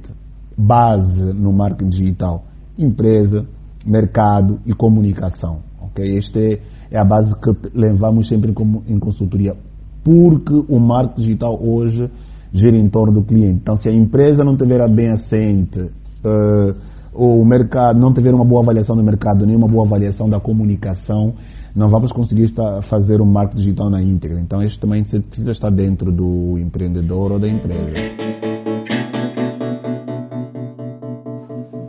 base 0.57 1.33
no 1.33 1.51
marketing 1.51 1.89
digital. 1.89 2.45
Empresa, 2.77 3.45
mercado 3.85 4.59
e 4.65 4.73
comunicação. 4.73 5.59
Okay? 5.87 6.17
Esta 6.17 6.39
é, 6.39 6.59
é 6.93 6.99
a 6.99 7.03
base 7.03 7.33
que 7.39 7.51
levamos 7.73 8.27
sempre 8.27 8.53
em, 8.87 8.99
consultoria 8.99 9.55
porque 10.03 10.53
o 10.69 10.79
marketing 10.79 11.21
digital 11.21 11.59
hoje 11.59 12.09
gira 12.51 12.77
em 12.77 12.87
torno 12.87 13.13
do 13.13 13.23
cliente. 13.23 13.59
Então, 13.61 13.75
se 13.77 13.89
a 13.89 13.91
empresa 13.91 14.43
não 14.43 14.55
tiver 14.55 14.79
bem 14.93 15.09
assente, 15.09 15.79
uh, 15.79 16.75
o 17.13 17.43
mercado 17.45 17.99
não 17.99 18.13
tiver 18.13 18.33
uma 18.33 18.45
boa 18.45 18.61
avaliação 18.61 18.95
do 18.95 19.03
mercado, 19.03 19.45
nem 19.45 19.55
uma 19.55 19.67
boa 19.67 19.85
avaliação 19.85 20.29
da 20.29 20.39
comunicação, 20.39 21.33
não 21.75 21.89
vamos 21.89 22.11
conseguir 22.11 22.43
estar, 22.43 22.83
fazer 22.83 23.21
o 23.21 23.25
marketing 23.25 23.61
digital 23.61 23.89
na 23.89 24.03
íntegra. 24.03 24.39
Então, 24.39 24.61
este 24.61 24.79
também 24.79 25.03
precisa 25.03 25.51
estar 25.51 25.71
dentro 25.71 26.11
do 26.11 26.59
empreendedor 26.59 27.31
ou 27.31 27.39
da 27.39 27.47
empresa. 27.47 27.93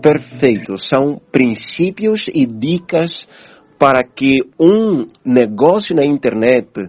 Perfeito. 0.00 0.78
São 0.78 1.20
princípios 1.32 2.28
e 2.32 2.46
dicas 2.46 3.26
para 3.84 4.02
que 4.02 4.38
um 4.58 5.08
negócio 5.22 5.94
na 5.94 6.06
internet 6.06 6.88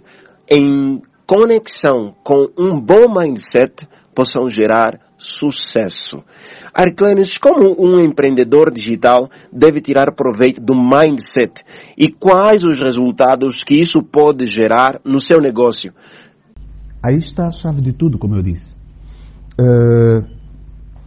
em 0.49 1.01
conexão 1.27 2.15
com 2.23 2.47
um 2.57 2.79
bom 2.79 3.13
mindset 3.13 3.85
possam 4.15 4.49
gerar 4.49 4.97
sucesso. 5.17 6.23
Arclanes, 6.73 7.37
como 7.37 7.75
um 7.77 7.99
empreendedor 7.99 8.71
digital 8.71 9.29
deve 9.51 9.81
tirar 9.81 10.13
proveito 10.13 10.61
do 10.61 10.73
mindset 10.73 11.65
e 11.97 12.09
quais 12.09 12.63
os 12.63 12.79
resultados 12.79 13.61
que 13.65 13.75
isso 13.75 14.01
pode 14.01 14.45
gerar 14.45 15.01
no 15.03 15.19
seu 15.19 15.41
negócio? 15.41 15.91
Aí 17.05 17.15
está 17.15 17.49
a 17.49 17.51
chave 17.51 17.81
de 17.81 17.91
tudo, 17.91 18.17
como 18.17 18.37
eu 18.37 18.41
disse. 18.41 18.73
Uh, 19.59 20.25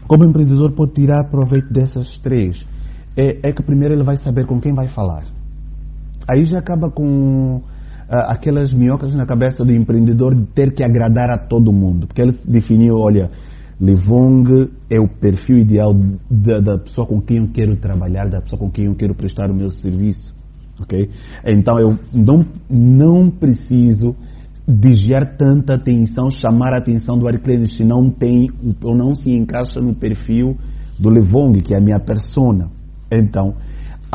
como 0.07 0.27
empreendedor 0.27 0.71
pode 0.73 0.93
tirar 0.93 1.31
proveito 1.31 1.73
dessas 1.73 2.19
três? 2.19 2.63
É, 3.17 3.49
é 3.49 3.53
que 3.53 3.63
primeiro 3.63 3.95
ele 3.95 4.05
vai 4.05 4.19
saber 4.19 4.45
com 4.45 4.61
quem 4.61 4.75
vai 4.75 4.89
falar. 4.89 5.38
Aí 6.29 6.45
já 6.45 6.59
acaba 6.59 6.91
com 6.91 7.57
uh, 7.57 7.63
aquelas 8.29 8.73
minhocas 8.73 9.15
na 9.15 9.25
cabeça 9.25 9.65
do 9.65 9.73
empreendedor 9.73 10.35
de 10.35 10.45
ter 10.53 10.73
que 10.75 10.85
agradar 10.85 11.31
a 11.31 11.39
todo 11.39 11.73
mundo. 11.73 12.07
Porque 12.07 12.21
ele 12.21 12.37
definiu, 12.47 12.97
olha, 12.97 13.31
Livong 13.81 14.71
é 14.91 15.01
o 15.01 15.09
perfil 15.09 15.59
ideal 15.59 15.95
da, 16.29 16.59
da, 16.59 16.79
pessoa 16.79 17.07
com 17.07 17.21
quem 17.21 17.39
eu 17.39 17.49
quero 17.49 17.77
trabalhar, 17.77 18.29
da 18.29 18.41
pessoa 18.41 18.59
com 18.59 18.71
quem 18.71 18.87
eu 18.87 18.95
quero 18.95 19.15
prestar 19.15 19.51
o 19.51 19.55
meu 19.55 19.71
serviço. 19.71 20.35
ok? 20.81 21.09
Então 21.47 21.79
eu 21.79 21.97
não, 22.13 22.45
não 22.69 23.31
preciso 23.31 24.17
desviar 24.67 25.37
tanta 25.37 25.75
atenção, 25.75 26.31
chamar 26.31 26.75
a 26.75 26.79
atenção 26.79 27.17
do 27.17 27.27
Arclene 27.27 27.69
se 27.69 27.83
não 27.83 28.11
tem 28.11 28.51
ou 28.83 28.95
não 28.95 29.15
se 29.15 29.31
encaixa 29.31 29.81
no 29.81 29.95
perfil 29.95 30.57
do 30.99 31.09
Levong, 31.09 31.63
que 31.63 31.73
é 31.73 31.79
a 31.79 31.81
minha 31.81 32.01
persona. 32.01 32.69
Então, 33.11 33.55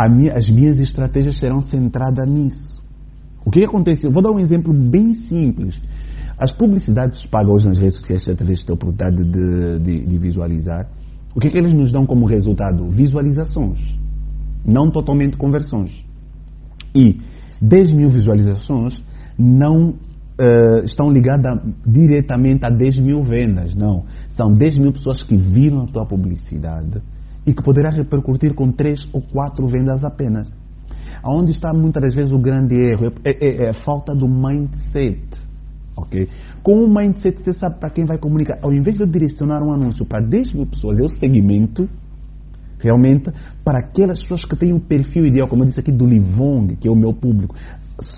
minha, 0.10 0.34
as 0.34 0.50
minhas 0.50 0.80
estratégias 0.80 1.38
serão 1.38 1.62
centradas 1.62 2.28
nisso. 2.28 2.82
O 3.46 3.52
que 3.52 3.64
acontece? 3.64 4.06
Eu 4.06 4.12
vou 4.12 4.24
dar 4.24 4.32
um 4.32 4.40
exemplo 4.40 4.74
bem 4.74 5.14
simples. 5.14 5.80
As 6.38 6.52
publicidades 6.52 7.26
pagas 7.26 7.50
hoje 7.50 7.68
nas 7.68 7.78
redes 7.78 8.00
sociais, 8.00 8.28
através 8.28 8.64
da 8.66 8.74
oportunidade 8.74 9.24
de, 9.24 9.80
de, 9.80 10.08
de 10.08 10.18
visualizar, 10.18 10.90
o 11.36 11.40
que, 11.40 11.48
é 11.48 11.52
que 11.52 11.58
eles 11.58 11.74
nos 11.74 11.92
dão 11.92 12.06
como 12.06 12.26
resultado? 12.26 12.90
Visualizações, 12.90 13.80
não 14.66 14.90
totalmente 14.90 15.38
conversões. 15.38 16.06
E 16.96 17.20
10 17.62 17.92
mil 17.92 18.10
visualizações 18.10 19.04
não 19.38 19.90
uh, 19.90 20.84
estão 20.84 21.12
ligadas 21.12 21.60
diretamente 21.86 22.66
a 22.66 22.70
10 22.70 23.00
mil 23.00 23.24
vendas, 23.24 23.74
não. 23.74 24.06
São 24.32 24.54
10 24.54 24.78
mil 24.78 24.92
pessoas 24.92 25.24
que 25.24 25.36
viram 25.36 25.84
a 25.84 25.88
tua 25.88 26.06
publicidade 26.06 27.02
e 27.46 27.54
que 27.54 27.64
poderá 27.64 27.90
repercutir 27.90 28.54
com 28.54 28.72
3 28.72 29.10
ou 29.14 29.22
4 29.22 29.68
vendas 29.68 30.04
apenas. 30.04 30.52
Onde 31.26 31.52
está 31.52 31.74
muitas 31.74 32.04
das 32.04 32.14
vezes 32.14 32.34
o 32.34 32.40
grande 32.40 32.76
erro? 32.76 33.12
É, 33.24 33.30
é, 33.30 33.66
é 33.66 33.70
a 33.70 33.74
falta 33.74 34.14
do 34.14 34.28
mindset. 34.28 35.22
ok? 35.96 36.28
Com 36.62 36.84
o 36.84 36.94
mindset, 36.94 37.44
você 37.44 37.54
sabe 37.54 37.80
para 37.80 37.90
quem 37.90 38.06
vai 38.06 38.18
comunicar. 38.18 38.58
Ao 38.62 38.74
invés 38.74 38.98
de 38.98 39.04
eu 39.04 39.08
direcionar 39.08 39.62
um 39.64 39.74
anúncio 39.74 40.06
para 40.06 40.22
10 40.22 40.54
mil 40.54 40.66
pessoas, 40.66 41.00
eu 41.00 41.10
segmento 41.10 41.88
realmente 42.84 43.32
para 43.64 43.80
aquelas 43.80 44.22
pessoas 44.22 44.44
que 44.44 44.58
têm 44.58 44.74
o 44.74 44.80
perfil 44.80 45.26
ideal, 45.26 45.48
como 45.48 45.64
eu 45.64 45.68
disse 45.68 45.80
aqui 45.80 45.92
do 45.92 46.06
Livong, 46.06 46.76
que 46.76 46.88
é 46.88 46.92
o 46.92 46.96
meu 46.96 47.14
público. 47.14 47.56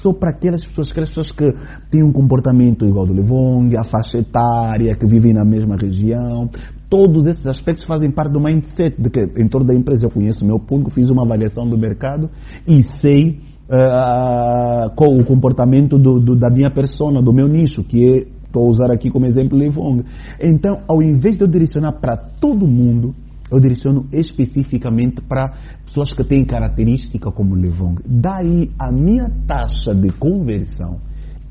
só 0.01 0.11
para 0.11 0.31
aquelas 0.31 0.65
pessoas, 0.65 0.89
aquelas 0.89 1.09
pessoas 1.09 1.31
que 1.31 1.53
têm 1.91 2.03
um 2.03 2.11
comportamento 2.11 2.85
igual 2.85 3.05
do 3.05 3.13
Levong, 3.13 3.77
a 3.77 3.83
faixa 3.83 4.17
etária, 4.17 4.95
que 4.95 5.05
vivem 5.05 5.33
na 5.33 5.45
mesma 5.45 5.75
região. 5.75 6.49
Todos 6.89 7.25
esses 7.25 7.45
aspectos 7.45 7.85
fazem 7.85 8.11
parte 8.11 8.31
do 8.31 8.39
mindset 8.39 9.01
de 9.01 9.09
que 9.09 9.19
em 9.41 9.47
torno 9.47 9.67
da 9.67 9.73
empresa 9.73 10.05
eu 10.05 10.11
conheço 10.11 10.43
o 10.43 10.47
meu 10.47 10.59
público, 10.59 10.91
fiz 10.91 11.09
uma 11.09 11.23
avaliação 11.23 11.67
do 11.67 11.77
mercado 11.77 12.29
e 12.67 12.83
sei 13.01 13.39
uh, 13.69 14.93
qual 14.95 15.15
o 15.15 15.25
comportamento 15.25 15.97
do, 15.97 16.19
do, 16.19 16.35
da 16.35 16.49
minha 16.49 16.69
persona, 16.69 17.21
do 17.21 17.33
meu 17.33 17.47
nicho, 17.47 17.83
que 17.83 18.03
é, 18.03 18.27
estou 18.45 18.65
a 18.65 18.69
usar 18.69 18.91
aqui 18.91 19.09
como 19.09 19.25
exemplo 19.25 19.57
Levong. 19.57 20.03
Então, 20.41 20.79
ao 20.87 21.01
invés 21.01 21.37
de 21.37 21.43
eu 21.43 21.47
direcionar 21.47 21.93
para 21.93 22.15
todo 22.15 22.67
mundo, 22.67 23.13
eu 23.51 23.59
direciono 23.59 24.07
especificamente 24.11 25.21
para 25.21 25.53
pessoas 25.85 26.13
que 26.13 26.23
têm 26.23 26.45
característica 26.45 27.31
como 27.31 27.55
Levong. 27.55 28.01
Daí 28.05 28.71
a 28.79 28.91
minha 28.91 29.29
taxa 29.47 29.93
de 29.93 30.11
conversão 30.13 30.99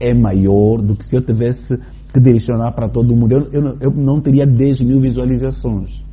é 0.01 0.13
maior 0.13 0.83
do 0.83 0.97
que 0.97 1.05
se 1.09 1.17
eu 1.17 1.23
tivesse 1.23 1.79
que 2.15 2.21
direcionar 2.21 2.73
para 2.73 2.89
todo 2.89 3.15
mundo. 3.15 3.33
Eu, 3.33 3.53
eu, 3.53 3.77
eu 3.81 3.91
não 3.91 4.21
teria 4.21 4.47
10 4.47 4.83
mil 4.83 5.01
visualizações. 5.01 6.05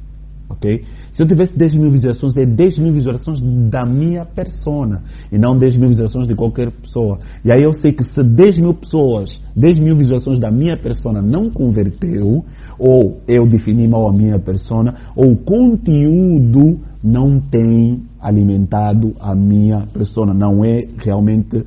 Ok? 0.50 0.84
Se 1.14 1.22
eu 1.22 1.28
tivesse 1.28 1.58
10 1.58 1.76
mil 1.76 1.92
visualizações, 1.92 2.36
é 2.38 2.46
10 2.46 2.80
mil 2.80 2.92
visualizações 2.92 3.40
da 3.70 3.86
minha 3.86 4.26
persona 4.26 5.04
e 5.32 5.38
não 5.38 5.58
10 5.58 5.76
mil 5.76 5.90
visualizações 5.90 6.28
de 6.28 6.36
qualquer 6.36 6.72
pessoa. 6.72 7.20
E 7.46 7.52
aí 7.52 7.62
eu 7.62 7.72
sei 7.74 7.94
que 7.94 8.04
se 8.04 8.24
10 8.24 8.60
mil 8.60 8.74
pessoas, 8.74 9.42
10 9.56 9.80
mil 9.80 9.96
visualizações 9.96 10.40
da 10.40 10.52
minha 10.52 10.76
persona 10.76 11.22
não 11.22 11.50
converteu, 11.52 12.44
ou 12.80 13.22
eu 13.28 13.46
defini 13.46 13.88
mal 13.88 14.10
a 14.10 14.14
minha 14.14 14.40
persona, 14.40 14.96
ou 15.16 15.32
o 15.32 15.38
conteúdo 15.38 16.80
não 17.04 17.40
tem 17.40 18.02
alimentado 18.20 19.14
a 19.20 19.36
minha 19.36 19.86
persona, 19.94 20.34
não 20.34 20.66
é 20.66 20.88
realmente 20.98 21.64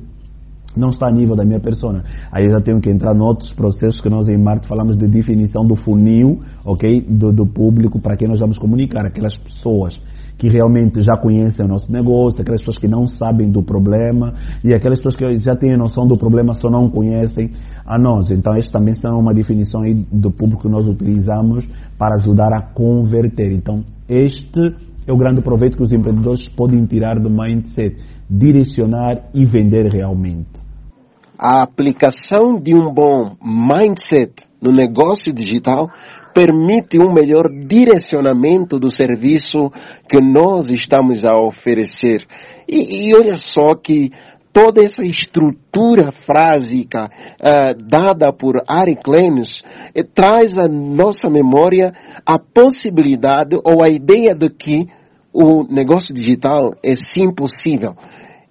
não 0.79 0.89
está 0.89 1.07
a 1.07 1.11
nível 1.11 1.35
da 1.35 1.45
minha 1.45 1.59
persona. 1.59 2.03
Aí 2.31 2.45
eu 2.45 2.51
já 2.51 2.61
tenho 2.61 2.79
que 2.79 2.89
entrar 2.89 3.15
em 3.15 3.21
outros 3.21 3.53
processos 3.53 4.01
que 4.01 4.09
nós 4.09 4.27
em 4.27 4.37
Marte 4.37 4.67
falamos 4.67 4.97
de 4.97 5.07
definição 5.07 5.65
do 5.65 5.75
funil, 5.75 6.39
ok, 6.65 7.01
do, 7.01 7.31
do 7.31 7.45
público 7.45 7.99
para 7.99 8.15
quem 8.15 8.27
nós 8.27 8.39
vamos 8.39 8.57
comunicar, 8.57 9.05
aquelas 9.05 9.37
pessoas 9.37 10.01
que 10.37 10.49
realmente 10.49 11.01
já 11.01 11.15
conhecem 11.17 11.65
o 11.65 11.67
nosso 11.67 11.91
negócio, 11.91 12.41
aquelas 12.41 12.61
pessoas 12.61 12.77
que 12.77 12.87
não 12.87 13.07
sabem 13.07 13.49
do 13.49 13.63
problema 13.63 14.33
e 14.63 14.73
aquelas 14.73 14.99
pessoas 14.99 15.15
que 15.15 15.39
já 15.39 15.55
têm 15.55 15.77
noção 15.77 16.05
do 16.05 16.17
problema 16.17 16.53
só 16.53 16.69
não 16.69 16.89
conhecem 16.89 17.51
a 17.85 17.97
nós. 17.97 18.29
Então, 18.31 18.53
esta 18.53 18.77
também 18.77 18.95
são 18.95 19.17
uma 19.17 19.33
definição 19.33 19.81
do 20.11 20.31
público 20.31 20.63
que 20.63 20.69
nós 20.69 20.87
utilizamos 20.87 21.65
para 21.97 22.15
ajudar 22.15 22.51
a 22.53 22.61
converter. 22.61 23.51
Então, 23.53 23.83
este 24.09 24.75
é 25.07 25.13
o 25.13 25.17
grande 25.17 25.41
proveito 25.41 25.77
que 25.77 25.83
os 25.83 25.91
empreendedores 25.91 26.47
podem 26.49 26.85
tirar 26.85 27.15
do 27.19 27.29
mindset, 27.29 27.95
direcionar 28.29 29.29
e 29.33 29.45
vender 29.45 29.87
realmente. 29.91 30.64
A 31.37 31.61
aplicação 31.63 32.57
de 32.59 32.73
um 32.73 32.93
bom 32.93 33.35
mindset 33.41 34.33
no 34.61 34.71
negócio 34.71 35.33
digital 35.33 35.89
permite 36.33 36.97
um 36.99 37.13
melhor 37.13 37.47
direcionamento 37.49 38.79
do 38.79 38.89
serviço 38.89 39.71
que 40.09 40.19
nós 40.19 40.69
estamos 40.69 41.25
a 41.25 41.37
oferecer. 41.37 42.25
E, 42.67 43.09
e 43.09 43.15
olha 43.15 43.37
só 43.37 43.75
que 43.75 44.11
toda 44.51 44.81
essa 44.83 45.03
estrutura 45.03 46.13
frásica 46.25 47.05
uh, 47.05 47.75
dada 47.85 48.31
por 48.31 48.63
Ari 48.65 48.95
Clemens 48.95 49.61
eh, 49.93 50.03
traz 50.03 50.57
à 50.57 50.65
nossa 50.65 51.29
memória 51.29 51.93
a 52.25 52.39
possibilidade 52.39 53.57
ou 53.65 53.83
a 53.83 53.89
ideia 53.89 54.33
de 54.33 54.49
que 54.49 54.87
o 55.33 55.63
negócio 55.63 56.15
digital 56.15 56.71
é 56.81 56.95
sim 56.95 57.33
possível. 57.33 57.95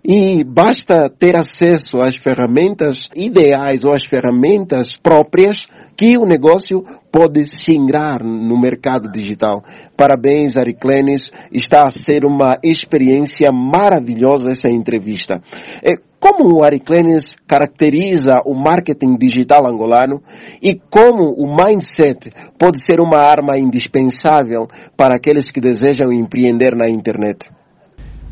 E 0.06 0.44
basta 0.44 1.08
ter 1.08 1.34
acesso 1.34 1.96
às 1.96 2.14
ferramentas 2.16 3.08
ideais 3.16 3.84
ou 3.84 3.94
às 3.94 4.04
ferramentas 4.04 4.94
próprias 5.02 5.66
que 5.96 6.18
o 6.18 6.26
negócio 6.26 6.84
pode 7.10 7.46
se 7.46 7.74
ingrar 7.74 8.22
no 8.22 8.60
mercado 8.60 9.10
digital. 9.10 9.64
Parabéns, 9.96 10.58
Ariclenes. 10.58 11.30
Está 11.50 11.86
a 11.86 11.90
ser 11.90 12.26
uma 12.26 12.58
experiência 12.62 13.50
maravilhosa 13.50 14.50
essa 14.50 14.68
entrevista. 14.68 15.40
É, 15.82 15.92
como 16.20 16.54
o 16.54 16.62
Ariclenes 16.62 17.34
caracteriza 17.46 18.42
o 18.44 18.54
marketing 18.54 19.16
digital 19.16 19.66
angolano 19.66 20.20
e 20.60 20.74
como 20.90 21.32
o 21.32 21.46
mindset 21.56 22.30
pode 22.58 22.84
ser 22.84 23.00
uma 23.00 23.18
arma 23.18 23.56
indispensável 23.56 24.68
para 24.98 25.14
aqueles 25.14 25.50
que 25.50 25.62
desejam 25.62 26.12
empreender 26.12 26.76
na 26.76 26.90
internet? 26.90 27.48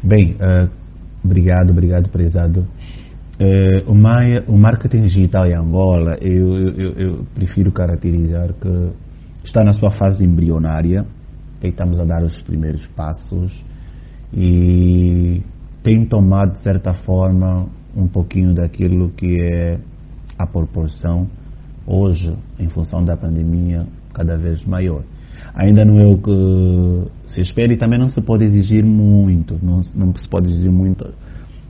Bem, 0.02 0.36
uh 0.40 0.81
Obrigado, 1.24 1.70
obrigado, 1.70 2.08
prezado. 2.10 2.66
É, 3.38 3.82
o, 3.86 3.94
Maia, 3.94 4.44
o 4.46 4.56
marketing 4.56 5.02
digital 5.02 5.46
em 5.46 5.54
Angola, 5.54 6.16
eu, 6.20 6.52
eu, 6.52 6.92
eu, 6.92 7.24
prefiro 7.34 7.72
caracterizar 7.72 8.52
que 8.54 8.92
está 9.44 9.64
na 9.64 9.72
sua 9.72 9.90
fase 9.90 10.24
embrionária, 10.24 11.04
que 11.60 11.68
estamos 11.68 11.98
a 11.98 12.04
dar 12.04 12.22
os 12.22 12.42
primeiros 12.42 12.86
passos 12.88 13.64
e 14.32 15.42
tem 15.82 16.06
tomado, 16.06 16.52
de 16.52 16.62
certa 16.62 16.92
forma, 16.92 17.66
um 17.96 18.06
pouquinho 18.06 18.54
daquilo 18.54 19.10
que 19.10 19.36
é 19.42 19.78
a 20.38 20.46
proporção, 20.46 21.28
hoje, 21.86 22.36
em 22.58 22.68
função 22.68 23.04
da 23.04 23.16
pandemia, 23.16 23.86
cada 24.12 24.36
vez 24.36 24.64
maior. 24.64 25.02
Ainda 25.54 25.84
não 25.84 25.98
é 25.98 26.06
o 26.06 26.16
que 26.16 27.10
se 27.26 27.40
espera 27.40 27.72
e 27.72 27.76
também 27.76 27.98
não 27.98 28.08
se 28.08 28.20
pode 28.22 28.44
exigir 28.44 28.84
muito, 28.84 29.58
não, 29.62 29.80
não 29.94 30.14
se 30.14 30.28
pode 30.28 30.50
exigir 30.50 30.72
muito 30.72 31.12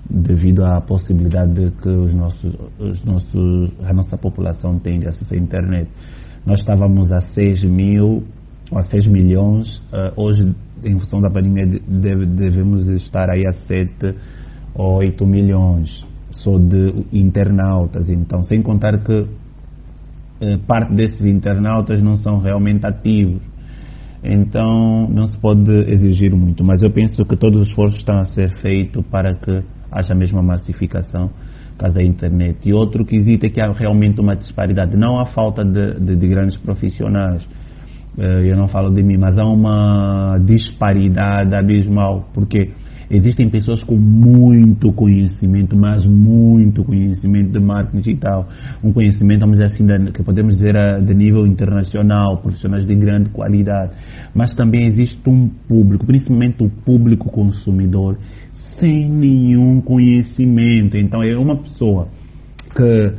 devido 0.09 0.65
à 0.65 0.81
possibilidade 0.81 1.53
de 1.53 1.71
que 1.73 1.89
os 1.89 2.15
nossos, 2.15 2.55
os 2.79 3.05
nossos, 3.05 3.73
a 3.85 3.93
nossa 3.93 4.17
população 4.17 4.79
tem 4.79 4.99
de 4.99 5.09
acesso 5.09 5.35
à 5.35 5.37
internet. 5.37 5.91
Nós 6.45 6.61
estávamos 6.61 7.11
a 7.13 7.21
6 7.21 7.65
mil, 7.65 8.23
a 8.75 8.83
6 8.83 9.07
milhões, 9.07 9.79
uh, 9.93 10.13
hoje, 10.17 10.55
em 10.85 10.99
função 10.99 11.21
da 11.21 11.31
pandemia, 11.31 11.67
deve, 11.87 12.27
devemos 12.27 12.89
estar 12.89 13.31
aí 13.31 13.47
a 13.47 13.53
7 13.53 14.15
ou 14.75 14.99
8 14.99 15.27
milhões 15.27 16.07
só 16.31 16.59
de 16.59 17.07
internautas. 17.13 18.09
Então, 18.11 18.43
sem 18.43 18.63
contar 18.63 19.03
que 19.05 19.21
uh, 19.21 20.59
parte 20.67 20.95
desses 20.95 21.25
internautas 21.25 22.03
não 22.03 22.17
são 22.17 22.39
realmente 22.39 22.87
ativos. 22.87 23.52
Então, 24.25 25.09
não 25.09 25.25
se 25.25 25.39
pode 25.41 25.71
exigir 25.91 26.33
muito, 26.35 26.63
mas 26.65 26.83
eu 26.83 26.91
penso 26.91 27.25
que 27.25 27.37
todos 27.37 27.61
os 27.61 27.69
esforços 27.69 27.99
estão 27.99 28.19
a 28.19 28.25
ser 28.25 28.57
feitos 28.59 29.05
para 29.11 29.35
que 29.35 29.63
haja 29.91 30.15
a 30.15 30.43
massificação 30.43 31.31
caso 31.77 31.95
da 31.95 32.03
internet. 32.03 32.69
E 32.69 32.73
outro 32.73 33.05
quesito 33.05 33.47
é 33.47 33.49
que 33.49 33.61
há 33.61 33.73
realmente 33.73 34.21
uma 34.21 34.37
disparidade, 34.37 34.97
não 34.97 35.19
há 35.19 35.27
falta 35.27 35.65
de, 35.65 35.99
de, 35.99 36.17
de 36.17 36.29
grandes 36.29 36.57
profissionais, 36.57 37.47
eh, 38.19 38.51
eu 38.51 38.57
não 38.57 38.69
falo 38.69 38.91
de 38.91 39.03
mim, 39.03 39.17
mas 39.19 39.39
há 39.39 39.45
uma 39.45 40.39
disparidade 40.39 41.55
abismal, 41.55 42.29
porque 42.33 42.71
existem 43.13 43.51
pessoas 43.51 43.85
com 43.85 43.97
muito 43.97 44.91
conhecimento, 44.93 45.77
mas 45.77 46.07
muito 46.07 46.83
conhecimento 46.83 47.53
de 47.53 47.61
marketing 47.61 48.01
digital, 48.01 48.49
um 48.83 48.91
conhecimento, 48.91 49.41
vamos 49.41 49.59
dizer 49.59 49.67
assim, 49.67 50.11
que 50.13 50.23
podemos 50.23 50.55
dizer 50.55 50.75
de 51.05 51.15
nível 51.15 51.47
internacional, 51.47 52.39
profissionais 52.39 52.87
de 52.87 52.95
grande 52.95 53.29
qualidade, 53.29 53.93
mas 54.35 54.55
também 54.55 54.87
existe 54.87 55.21
um 55.29 55.47
público, 55.69 56.07
principalmente 56.07 56.65
o 56.65 56.71
público 56.71 57.31
consumidor, 57.31 58.17
sem 58.81 59.11
nenhum 59.11 59.83
conhecimento. 59.83 60.97
Então 60.97 61.23
é 61.23 61.37
uma 61.37 61.59
pessoa 61.59 62.09
que 62.75 63.13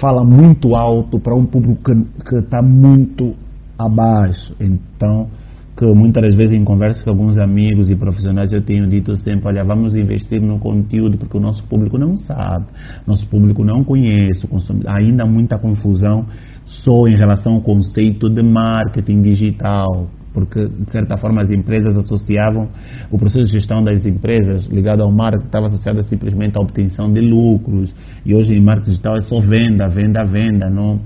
fala 0.00 0.24
muito 0.24 0.74
alto 0.74 1.20
para 1.20 1.36
um 1.36 1.46
público 1.46 1.80
que 1.84 2.36
está 2.36 2.60
muito 2.60 3.34
abaixo. 3.78 4.54
Então, 4.60 5.28
que 5.76 5.84
muitas 5.84 6.34
vezes 6.34 6.58
em 6.58 6.64
conversa 6.64 7.04
com 7.04 7.10
alguns 7.10 7.38
amigos 7.38 7.90
e 7.90 7.96
profissionais 7.96 8.50
eu 8.52 8.62
tenho 8.62 8.88
dito 8.88 9.14
sempre, 9.16 9.48
olha, 9.48 9.62
vamos 9.62 9.94
investir 9.94 10.40
no 10.40 10.58
conteúdo 10.58 11.18
porque 11.18 11.36
o 11.36 11.40
nosso 11.40 11.66
público 11.68 11.98
não 11.98 12.16
sabe, 12.16 12.66
nosso 13.06 13.28
público 13.28 13.62
não 13.62 13.84
conhece, 13.84 14.48
ainda 14.86 15.24
há 15.24 15.26
muita 15.26 15.58
confusão 15.58 16.26
só 16.64 17.06
em 17.06 17.16
relação 17.16 17.54
ao 17.54 17.60
conceito 17.60 18.28
de 18.28 18.42
marketing 18.42 19.20
digital 19.20 20.08
porque 20.36 20.60
de 20.60 20.90
certa 20.90 21.16
forma 21.16 21.40
as 21.40 21.50
empresas 21.50 21.96
associavam 21.96 22.68
o 23.10 23.16
processo 23.16 23.46
de 23.46 23.52
gestão 23.52 23.82
das 23.82 24.04
empresas 24.04 24.66
ligado 24.66 25.02
ao 25.02 25.10
marketing 25.10 25.46
estava 25.46 25.64
associado 25.64 26.02
simplesmente 26.02 26.58
à 26.58 26.60
obtenção 26.60 27.10
de 27.10 27.22
lucros. 27.22 27.94
E 28.22 28.34
hoje 28.34 28.52
em 28.52 28.62
marketing 28.62 28.90
digital 28.90 29.16
é 29.16 29.20
só 29.22 29.40
venda, 29.40 29.88
venda, 29.88 30.24
venda, 30.26 30.68
não 30.68 31.00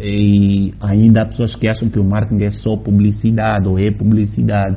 e 0.00 0.72
ainda 0.80 1.22
há 1.22 1.26
pessoas 1.26 1.54
que 1.54 1.68
acham 1.68 1.88
que 1.88 1.98
o 1.98 2.04
marketing 2.04 2.44
é 2.44 2.50
só 2.50 2.76
publicidade 2.76 3.68
ou 3.68 3.78
é 3.78 3.90
publicidade. 3.90 4.76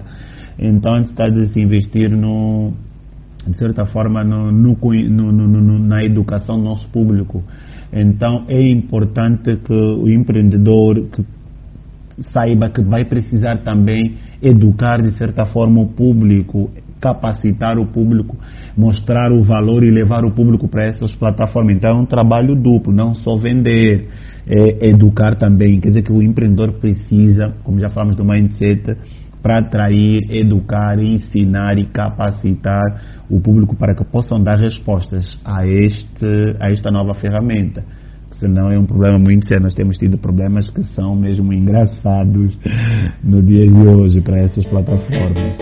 Então 0.58 1.00
está 1.02 1.26
a 1.26 1.46
se 1.46 1.62
investir 1.62 2.10
no, 2.10 2.74
de 3.48 3.58
certa 3.58 3.86
forma 3.86 4.24
no, 4.24 4.52
no, 4.52 5.32
no, 5.32 5.80
na 5.80 6.04
educação 6.04 6.58
do 6.58 6.64
nosso 6.64 6.90
público. 6.90 7.44
Então 7.92 8.46
é 8.48 8.62
importante 8.70 9.56
que 9.58 9.74
o 9.74 10.08
empreendedor 10.10 11.08
que 11.10 11.26
saiba 12.32 12.70
que 12.70 12.82
vai 12.82 13.06
precisar 13.06 13.64
também 13.64 14.18
educar 14.42 15.02
de 15.02 15.12
certa 15.14 15.46
forma 15.46 15.82
o 15.82 15.88
público 15.88 16.70
capacitar 17.00 17.80
o 17.80 17.88
público, 17.88 18.38
mostrar 18.78 19.32
o 19.32 19.42
valor 19.42 19.84
e 19.84 19.92
levar 19.92 20.26
o 20.26 20.32
público 20.32 20.68
para 20.68 20.84
essas 20.84 21.16
plataformas. 21.16 21.76
Então 21.76 21.92
é 21.92 22.02
um 22.02 22.06
trabalho 22.06 22.56
duplo, 22.56 22.94
não 22.94 23.14
só 23.14 23.38
vender, 23.38 24.10
é 24.50 24.90
educar 24.90 25.36
também. 25.36 25.80
Quer 25.80 25.90
dizer 25.90 26.02
que 26.02 26.12
o 26.12 26.22
empreendedor 26.22 26.80
precisa, 26.80 27.54
como 27.64 27.80
já 27.80 27.90
falamos 27.90 28.16
do 28.16 28.26
mindset, 28.26 28.98
para 29.42 29.60
atrair, 29.60 30.22
educar, 30.30 31.00
ensinar 31.00 31.78
e 31.78 31.86
capacitar 31.86 33.26
o 33.30 33.40
público 33.40 33.76
para 33.76 33.96
que 33.96 34.04
possam 34.04 34.42
dar 34.42 34.58
respostas 34.58 35.40
a, 35.46 35.66
este, 35.66 36.26
a 36.60 36.72
esta 36.72 36.92
nova 36.92 37.14
ferramenta. 37.14 37.86
Senão 38.32 38.72
é 38.72 38.78
um 38.80 38.86
problema 38.86 39.20
muito 39.20 39.48
sério. 39.48 39.64
Nós 39.64 39.74
temos 39.74 39.98
tido 39.98 40.18
problemas 40.18 40.70
que 40.70 40.84
são 40.84 41.16
mesmo 41.16 41.54
engraçados 41.54 42.58
no 43.24 43.44
dia 43.44 43.68
de 43.68 43.88
hoje 43.88 44.22
para 44.22 44.42
essas 44.42 44.66
plataformas. 44.66 45.58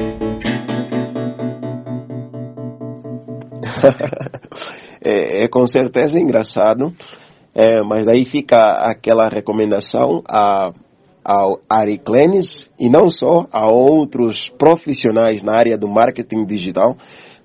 é, 5.03 5.43
é, 5.43 5.47
com 5.47 5.65
certeza 5.67 6.19
engraçado, 6.19 6.93
é, 7.57 7.81
mas 7.81 8.07
aí 8.07 8.23
fica 8.23 8.57
aquela 8.57 9.27
recomendação 9.27 10.21
a 10.29 10.71
ao 11.27 11.59
Ari 11.69 11.97
Klenis 11.97 12.69
e 12.79 12.87
não 12.87 13.09
só 13.09 13.47
a 13.51 13.69
outros 13.69 14.47
profissionais 14.57 15.43
na 15.43 15.57
área 15.57 15.77
do 15.77 15.85
marketing 15.85 16.45
digital, 16.45 16.95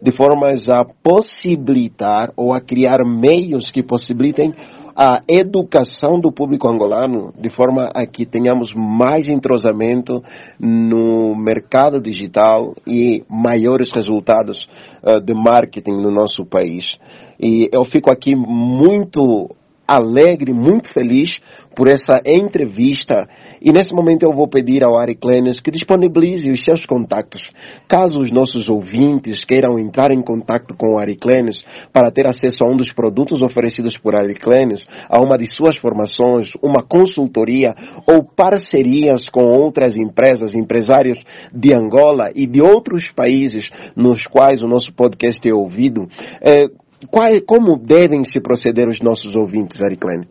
de 0.01 0.12
formas 0.12 0.70
a 0.70 0.85
possibilitar 0.85 2.33
ou 2.37 2.55
a 2.55 2.61
criar 2.61 2.98
meios 3.05 3.72
que 3.72 3.83
possibilitem 3.83 4.55
a 4.94 5.20
educação 5.29 6.20
do 6.20 6.31
público 6.31 6.68
angolano, 6.68 7.33
de 7.37 7.51
forma 7.51 7.88
a 7.92 8.07
que 8.07 8.25
tenhamos 8.25 8.72
mais 8.72 9.29
entrosamento 9.29 10.22
no 10.61 11.35
mercado 11.35 12.01
digital 12.01 12.75
e 12.87 13.25
maiores 13.29 13.90
resultados 13.92 14.68
uh, 15.03 15.20
de 15.20 15.35
marketing 15.35 16.03
no 16.03 16.11
nosso 16.12 16.44
país. 16.44 16.96
E 17.40 17.68
eu 17.72 17.85
fico 17.85 18.12
aqui 18.12 18.37
muito 18.37 19.51
alegre, 19.96 20.52
muito 20.52 20.92
feliz 20.92 21.40
por 21.74 21.88
essa 21.88 22.20
entrevista. 22.24 23.28
E 23.61 23.72
nesse 23.72 23.94
momento 23.94 24.24
eu 24.24 24.33
vou 24.33 24.48
pedir 24.48 24.85
ao 24.85 24.98
Ari 24.98 25.14
Klenes 25.14 25.61
que 25.61 25.70
disponibilize 25.70 26.50
os 26.50 26.64
seus 26.64 26.85
contatos. 26.85 27.50
Caso 27.88 28.18
os 28.18 28.31
nossos 28.31 28.68
ouvintes 28.68 29.44
queiram 29.44 29.78
entrar 29.78 30.11
em 30.11 30.22
contato 30.22 30.74
com 30.76 30.94
o 30.94 30.98
Ari 30.98 31.16
Klenes 31.16 31.64
para 31.92 32.11
ter 32.11 32.26
acesso 32.26 32.64
a 32.64 32.68
um 32.68 32.76
dos 32.76 32.92
produtos 32.92 33.42
oferecidos 33.42 33.96
por 33.96 34.14
Ari 34.14 34.35
Klenes, 34.35 34.85
a 35.09 35.20
uma 35.20 35.38
de 35.38 35.46
suas 35.46 35.76
formações, 35.76 36.52
uma 36.62 36.83
consultoria 36.83 37.74
ou 38.07 38.22
parcerias 38.24 39.28
com 39.28 39.44
outras 39.44 39.96
empresas, 39.96 40.55
empresários 40.55 41.22
de 41.52 41.74
Angola 41.74 42.31
e 42.35 42.46
de 42.46 42.61
outros 42.61 43.11
países 43.11 43.70
nos 43.96 44.26
quais 44.26 44.62
o 44.62 44.68
nosso 44.68 44.92
podcast 44.92 45.48
é 45.48 45.55
ouvido, 45.55 46.09
eh, 46.40 46.68
qual, 47.06 47.30
como 47.46 47.78
devem 47.78 48.24
se 48.24 48.40
proceder 48.40 48.88
os 48.88 49.00
nossos 49.00 49.36
ouvintes, 49.36 49.80
Ariclene? 49.82 50.26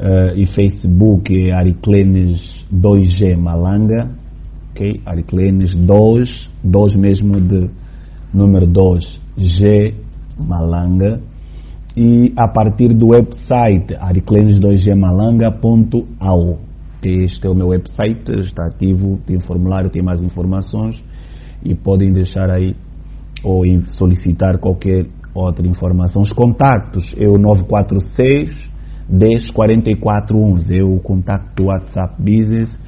uh, 0.00 0.34
e 0.34 0.46
Facebook 0.46 1.48
é 1.48 1.52
Ariclenes 1.52 2.66
2G 2.72 3.36
Malanga, 3.36 4.10
ok? 4.72 5.00
Ariclenes 5.06 5.74
2, 5.74 6.50
2 6.64 6.96
mesmo 6.96 7.40
de 7.40 7.70
número 8.32 8.66
2 8.66 9.20
G 9.36 9.94
Malanga 10.38 11.20
e 11.96 12.32
a 12.36 12.46
partir 12.48 12.94
do 12.94 13.08
website 13.08 13.94
ariclenes2gmalanga.au. 13.94 16.58
Este 17.02 17.46
é 17.46 17.50
o 17.50 17.54
meu 17.54 17.68
website, 17.68 18.30
está 18.44 18.66
ativo, 18.66 19.18
tem 19.26 19.40
formulário, 19.40 19.88
tem 19.90 20.02
mais 20.02 20.22
informações 20.22 21.02
e 21.64 21.74
podem 21.74 22.12
deixar 22.12 22.50
aí 22.50 22.76
ou 23.42 23.62
solicitar 23.86 24.58
qualquer 24.58 25.06
outra 25.34 25.66
informação. 25.66 26.20
Os 26.22 26.32
contactos 26.32 27.14
é 27.18 27.28
o 27.28 27.38
946 27.38 28.70
10 29.08 29.50
44 29.50 30.38
11, 30.38 30.78
é 30.78 30.84
o 30.84 31.00
contacto 31.00 31.62
do 31.62 31.68
WhatsApp 31.68 32.22
Business, 32.22 32.78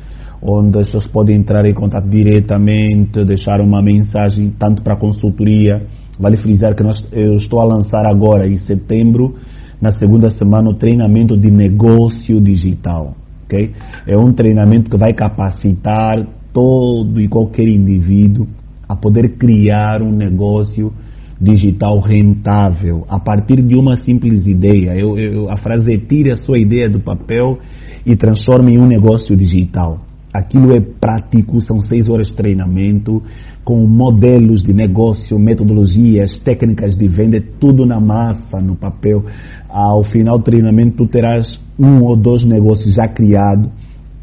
onde 0.43 0.79
as 0.79 0.87
pessoas 0.87 1.07
podem 1.07 1.37
entrar 1.37 1.65
em 1.65 1.75
contato 1.75 2.09
diretamente, 2.09 3.25
deixar 3.25 3.61
uma 3.61 3.81
mensagem 3.81 4.53
tanto 4.59 4.83
para 4.83 4.97
consultoria 4.97 5.87
Vale 6.19 6.37
frisar 6.37 6.75
que 6.75 6.83
nós, 6.83 7.05
eu 7.13 7.37
estou 7.37 7.61
a 7.61 7.65
lançar 7.65 8.07
agora, 8.07 8.47
em 8.47 8.57
setembro, 8.59 9.35
na 9.81 9.91
segunda 9.91 10.31
semana, 10.31 10.71
o 10.71 10.75
treinamento 10.75 11.37
de 11.37 11.51
negócio 11.51 12.41
digital. 12.41 13.17
Okay? 13.45 13.73
É 14.07 14.17
um 14.17 14.33
treinamento 14.33 14.91
que 14.91 14.97
vai 14.97 15.13
capacitar 15.13 16.15
todo 16.53 17.21
e 17.21 17.29
qualquer 17.29 17.67
indivíduo 17.67 18.47
a 18.89 18.95
poder 18.95 19.37
criar 19.37 20.03
um 20.03 20.13
negócio 20.13 20.93
digital 21.41 21.99
rentável 21.99 23.05
a 23.09 23.19
partir 23.19 23.63
de 23.63 23.75
uma 23.75 23.97
simples 23.97 24.47
ideia. 24.47 24.95
Eu, 24.97 25.19
eu, 25.19 25.51
a 25.51 25.57
frase 25.57 25.95
é 25.95 25.99
tire 25.99 26.31
a 26.31 26.37
sua 26.37 26.59
ideia 26.59 26.89
do 26.89 27.01
papel 27.01 27.59
e 28.07 28.15
transforme 28.15 28.75
em 28.75 28.79
um 28.79 28.87
negócio 28.87 29.35
digital. 29.35 29.99
Aquilo 30.33 30.73
é 30.73 30.81
prático, 30.81 31.61
são 31.61 31.79
seis 31.79 32.09
horas 32.09 32.29
de 32.29 32.35
treinamento, 32.35 33.23
com 33.63 33.87
modelos 33.87 34.63
de 34.63 34.73
negócio, 34.73 35.39
metodologias, 35.39 36.39
técnicas 36.39 36.97
de 36.97 37.07
venda, 37.07 37.39
tudo 37.61 37.85
na 37.85 38.01
massa, 38.01 38.59
no 38.59 38.75
papel. 38.75 39.25
Ao 39.69 40.03
final 40.03 40.39
do 40.39 40.45
treinamento, 40.45 41.05
tu 41.05 41.07
terás 41.07 41.61
um 41.79 42.03
ou 42.03 42.17
dois 42.17 42.47
negócios 42.47 42.95
já 42.95 43.07
criados. 43.07 43.71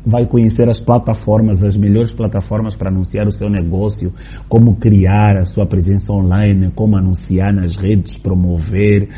Vai 0.03 0.25
conhecer 0.25 0.67
as 0.67 0.79
plataformas, 0.79 1.63
as 1.63 1.77
melhores 1.77 2.11
plataformas 2.11 2.75
para 2.75 2.89
anunciar 2.89 3.27
o 3.27 3.31
seu 3.31 3.49
negócio, 3.49 4.11
como 4.47 4.77
criar 4.77 5.37
a 5.37 5.45
sua 5.45 5.67
presença 5.67 6.11
online, 6.11 6.71
como 6.73 6.97
anunciar 6.97 7.53
nas 7.53 7.75
redes, 7.75 8.17
promover. 8.17 9.09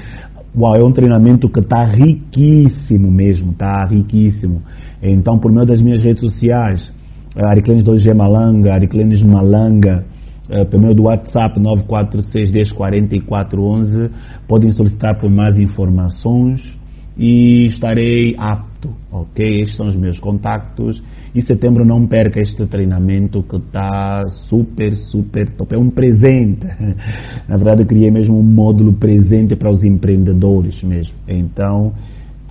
Uau, 0.53 0.75
é 0.75 0.83
um 0.83 0.91
treinamento 0.91 1.47
que 1.47 1.61
está 1.61 1.85
riquíssimo 1.85 3.09
mesmo, 3.09 3.51
está 3.51 3.87
riquíssimo. 3.89 4.61
Então, 5.01 5.39
por 5.39 5.49
meio 5.49 5.65
das 5.65 5.81
minhas 5.81 6.03
redes 6.03 6.21
sociais, 6.21 6.93
Ariclenes 7.37 7.85
2G 7.85 8.13
Malanga, 8.13 8.73
Ariclenes 8.73 9.23
Malanga, 9.23 10.03
uh, 10.49 10.65
por 10.69 10.77
meio 10.77 10.93
do 10.93 11.03
WhatsApp 11.03 11.57
946104411, 11.57 14.11
podem 14.45 14.71
solicitar 14.71 15.17
por 15.17 15.31
mais 15.31 15.57
informações 15.57 16.77
e 17.17 17.67
estarei 17.67 18.35
apto, 18.81 18.95
ok? 19.11 19.61
Estes 19.61 19.77
são 19.77 19.87
os 19.87 19.95
meus 19.95 20.17
contactos. 20.19 21.03
E 21.33 21.41
setembro 21.41 21.85
não 21.85 22.07
perca 22.07 22.39
este 22.39 22.65
treinamento 22.65 23.43
que 23.43 23.57
está 23.57 24.27
super, 24.27 24.95
super 24.95 25.49
top. 25.49 25.75
É 25.75 25.77
um 25.77 25.89
presente. 25.89 26.65
Na 27.47 27.55
verdade, 27.55 27.83
eu 27.83 27.87
criei 27.87 28.11
mesmo 28.11 28.37
um 28.37 28.43
módulo 28.43 28.93
presente 28.93 29.55
para 29.55 29.69
os 29.69 29.83
empreendedores 29.83 30.83
mesmo. 30.83 31.15
Então, 31.27 31.93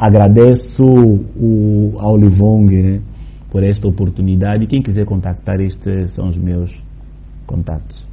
Agradeço 0.01 0.83
o, 0.83 1.93
ao 1.99 2.17
Livong 2.17 2.73
né, 2.73 3.03
por 3.51 3.63
esta 3.63 3.87
oportunidade. 3.87 4.67
Quem 4.67 4.81
quiser 4.81 5.05
contactar, 5.05 5.61
estes 5.61 6.15
são 6.15 6.27
os 6.27 6.39
meus 6.39 6.75
contatos. 7.47 8.09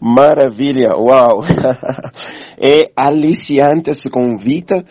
Maravilha, 0.00 0.96
uau! 0.96 1.44
é 2.58 2.90
aliciante 2.96 3.90
esse 3.90 4.08
convite 4.08 4.82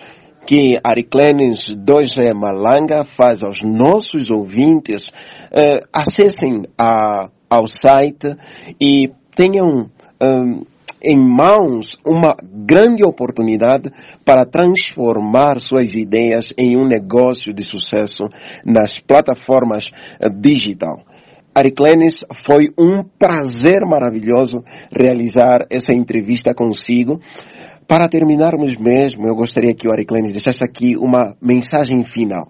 que 0.45 0.79
Ariclenes 0.83 1.75
2 1.75 2.15
Malanga 2.35 3.03
faz 3.03 3.43
aos 3.43 3.61
nossos 3.61 4.29
ouvintes. 4.29 5.11
Eh, 5.51 5.79
acessem 5.93 6.63
a, 6.77 7.29
ao 7.49 7.67
site 7.67 8.35
e 8.79 9.11
tenham 9.35 9.89
um, 10.21 10.65
em 11.03 11.17
mãos 11.17 11.97
uma 12.05 12.35
grande 12.43 13.03
oportunidade 13.03 13.91
para 14.23 14.45
transformar 14.45 15.57
suas 15.59 15.95
ideias 15.95 16.53
em 16.57 16.77
um 16.77 16.87
negócio 16.87 17.53
de 17.53 17.63
sucesso 17.63 18.25
nas 18.63 18.99
plataformas 18.99 19.89
eh, 20.19 20.29
digital. 20.29 21.03
Ariclenes, 21.53 22.23
foi 22.45 22.71
um 22.79 23.03
prazer 23.19 23.81
maravilhoso 23.85 24.63
realizar 24.89 25.65
essa 25.69 25.93
entrevista 25.93 26.53
consigo. 26.53 27.19
Para 27.91 28.07
terminarmos 28.07 28.77
mesmo, 28.77 29.27
eu 29.27 29.35
gostaria 29.35 29.75
que 29.75 29.85
o 29.85 29.91
Ariclenes 29.91 30.31
deixasse 30.31 30.63
aqui 30.63 30.95
uma 30.95 31.35
mensagem 31.41 32.05
final 32.05 32.47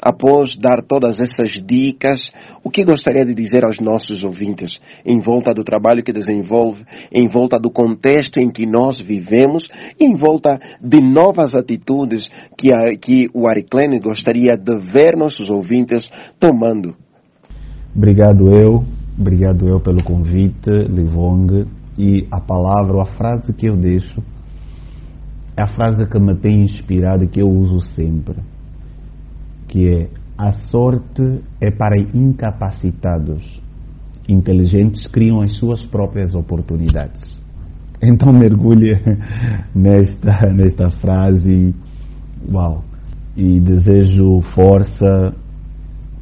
após 0.00 0.56
dar 0.56 0.80
todas 0.86 1.18
essas 1.18 1.60
dicas, 1.66 2.30
o 2.62 2.70
que 2.70 2.84
gostaria 2.84 3.24
de 3.24 3.34
dizer 3.34 3.64
aos 3.64 3.80
nossos 3.80 4.22
ouvintes 4.22 4.78
em 5.04 5.18
volta 5.18 5.52
do 5.52 5.64
trabalho 5.64 6.04
que 6.04 6.12
desenvolve, 6.12 6.84
em 7.10 7.26
volta 7.26 7.58
do 7.58 7.68
contexto 7.68 8.38
em 8.38 8.48
que 8.48 8.64
nós 8.64 9.00
vivemos, 9.00 9.68
em 9.98 10.14
volta 10.14 10.56
de 10.80 11.00
novas 11.00 11.56
atitudes 11.56 12.30
que, 12.56 12.72
a, 12.72 12.96
que 12.96 13.26
o 13.34 13.48
Ariclene 13.48 13.98
gostaria 13.98 14.56
de 14.56 14.78
ver 14.78 15.16
nossos 15.16 15.50
ouvintes 15.50 16.08
tomando? 16.38 16.94
Obrigado 17.92 18.54
eu, 18.54 18.84
Obrigado 19.18 19.66
eu 19.66 19.80
pelo 19.80 20.04
convite, 20.04 20.70
Livong. 20.70 21.66
E 21.98 22.28
a 22.30 22.40
palavra, 22.40 23.02
a 23.02 23.04
frase 23.04 23.52
que 23.52 23.66
eu 23.66 23.76
deixo, 23.76 24.22
a 25.60 25.66
frase 25.66 26.08
que 26.08 26.18
me 26.18 26.34
tem 26.36 26.62
inspirado 26.62 27.28
que 27.28 27.40
eu 27.40 27.48
uso 27.48 27.80
sempre, 27.80 28.36
que 29.68 29.88
é 29.88 30.08
a 30.36 30.52
sorte 30.52 31.42
é 31.60 31.70
para 31.70 32.00
incapacitados. 32.00 33.60
Inteligentes 34.28 35.06
criam 35.06 35.42
as 35.42 35.56
suas 35.58 35.84
próprias 35.84 36.34
oportunidades. 36.34 37.40
Então 38.02 38.32
mergulhe 38.32 38.94
nesta, 39.74 40.46
nesta 40.50 40.88
frase. 40.88 41.74
Uau! 42.50 42.82
E 43.36 43.60
desejo 43.60 44.40
força 44.54 45.34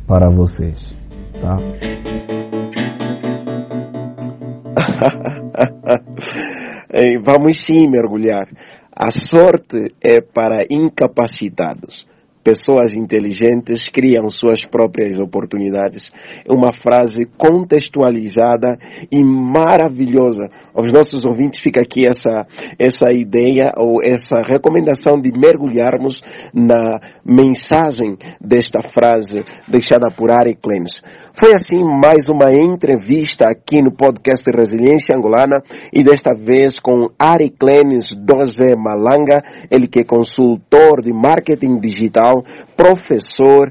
para 0.07 0.29
vocês, 0.31 0.96
tá? 1.40 1.59
Vamos 7.24 7.64
sim 7.64 7.88
mergulhar. 7.88 8.48
A 9.00 9.12
sorte 9.12 9.94
é 10.02 10.20
para 10.20 10.64
incapacitados. 10.68 12.04
Pessoas 12.42 12.94
inteligentes 12.94 13.88
criam 13.88 14.28
suas 14.28 14.64
próprias 14.64 15.20
oportunidades. 15.20 16.02
É 16.44 16.52
uma 16.52 16.72
frase 16.72 17.24
contextualizada 17.37 18.76
e 19.12 19.22
maravilhosa. 19.22 20.50
Aos 20.74 20.90
nossos 20.92 21.24
ouvintes 21.24 21.61
fica 21.61 21.80
aqui 21.80 22.08
essa, 22.08 22.42
essa 22.76 23.12
ideia 23.12 23.68
ou 23.76 24.02
essa 24.02 24.38
recomendação 24.44 25.20
de 25.20 25.30
mergulharmos 25.30 26.20
na 26.52 26.98
mensagem 27.24 28.16
desta 28.40 28.82
frase 28.82 29.44
deixada 29.68 30.11
por 30.11 30.32
Ari 30.32 30.56
Clens. 30.56 31.02
Foi 31.38 31.55
assim 31.55 31.85
mais 31.85 32.29
uma 32.29 32.53
entrevista 32.53 33.48
aqui 33.48 33.81
no 33.81 33.92
podcast 33.92 34.44
Resiliência 34.51 35.14
Angolana 35.14 35.62
e 35.92 36.03
desta 36.03 36.35
vez 36.35 36.81
com 36.81 37.11
Ari 37.16 37.51
Clenis 37.51 38.12
Doze 38.12 38.74
Malanga, 38.74 39.40
ele 39.70 39.87
que 39.87 40.01
é 40.01 40.05
consultor 40.05 41.01
de 41.01 41.12
marketing 41.12 41.79
digital, 41.79 42.44
professor, 42.77 43.70